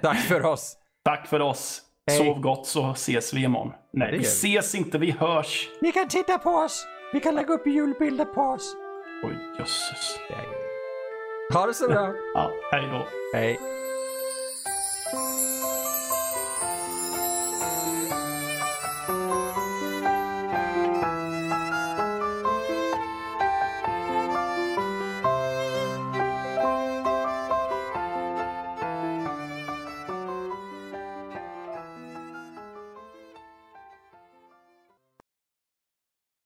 Tack 0.01 0.17
för 0.17 0.45
oss. 0.45 0.77
Tack 1.05 1.27
för 1.27 1.39
oss. 1.39 1.81
Hej. 2.07 2.17
Sov 2.17 2.39
gott 2.41 2.67
så 2.67 2.91
ses 2.91 3.33
vi 3.33 3.43
imorgon. 3.43 3.73
Nej, 3.93 4.11
vi. 4.11 4.17
ses 4.21 4.75
inte, 4.75 4.97
vi 4.97 5.11
hörs. 5.11 5.69
Ni 5.81 5.91
kan 5.91 6.07
titta 6.07 6.37
på 6.37 6.49
oss. 6.49 6.85
Vi 7.13 7.19
kan 7.19 7.35
lägga 7.35 7.53
upp 7.53 7.67
julbilder 7.67 8.25
på 8.25 8.41
oss. 8.41 8.75
Oj, 9.23 9.37
jösses. 9.59 10.19
Ha 11.53 11.65
det 11.65 11.73
så 11.73 11.87
bra. 11.87 12.13
Ja, 12.33 12.51
hej 12.71 12.87
då. 12.91 13.07
Hej. 13.33 13.59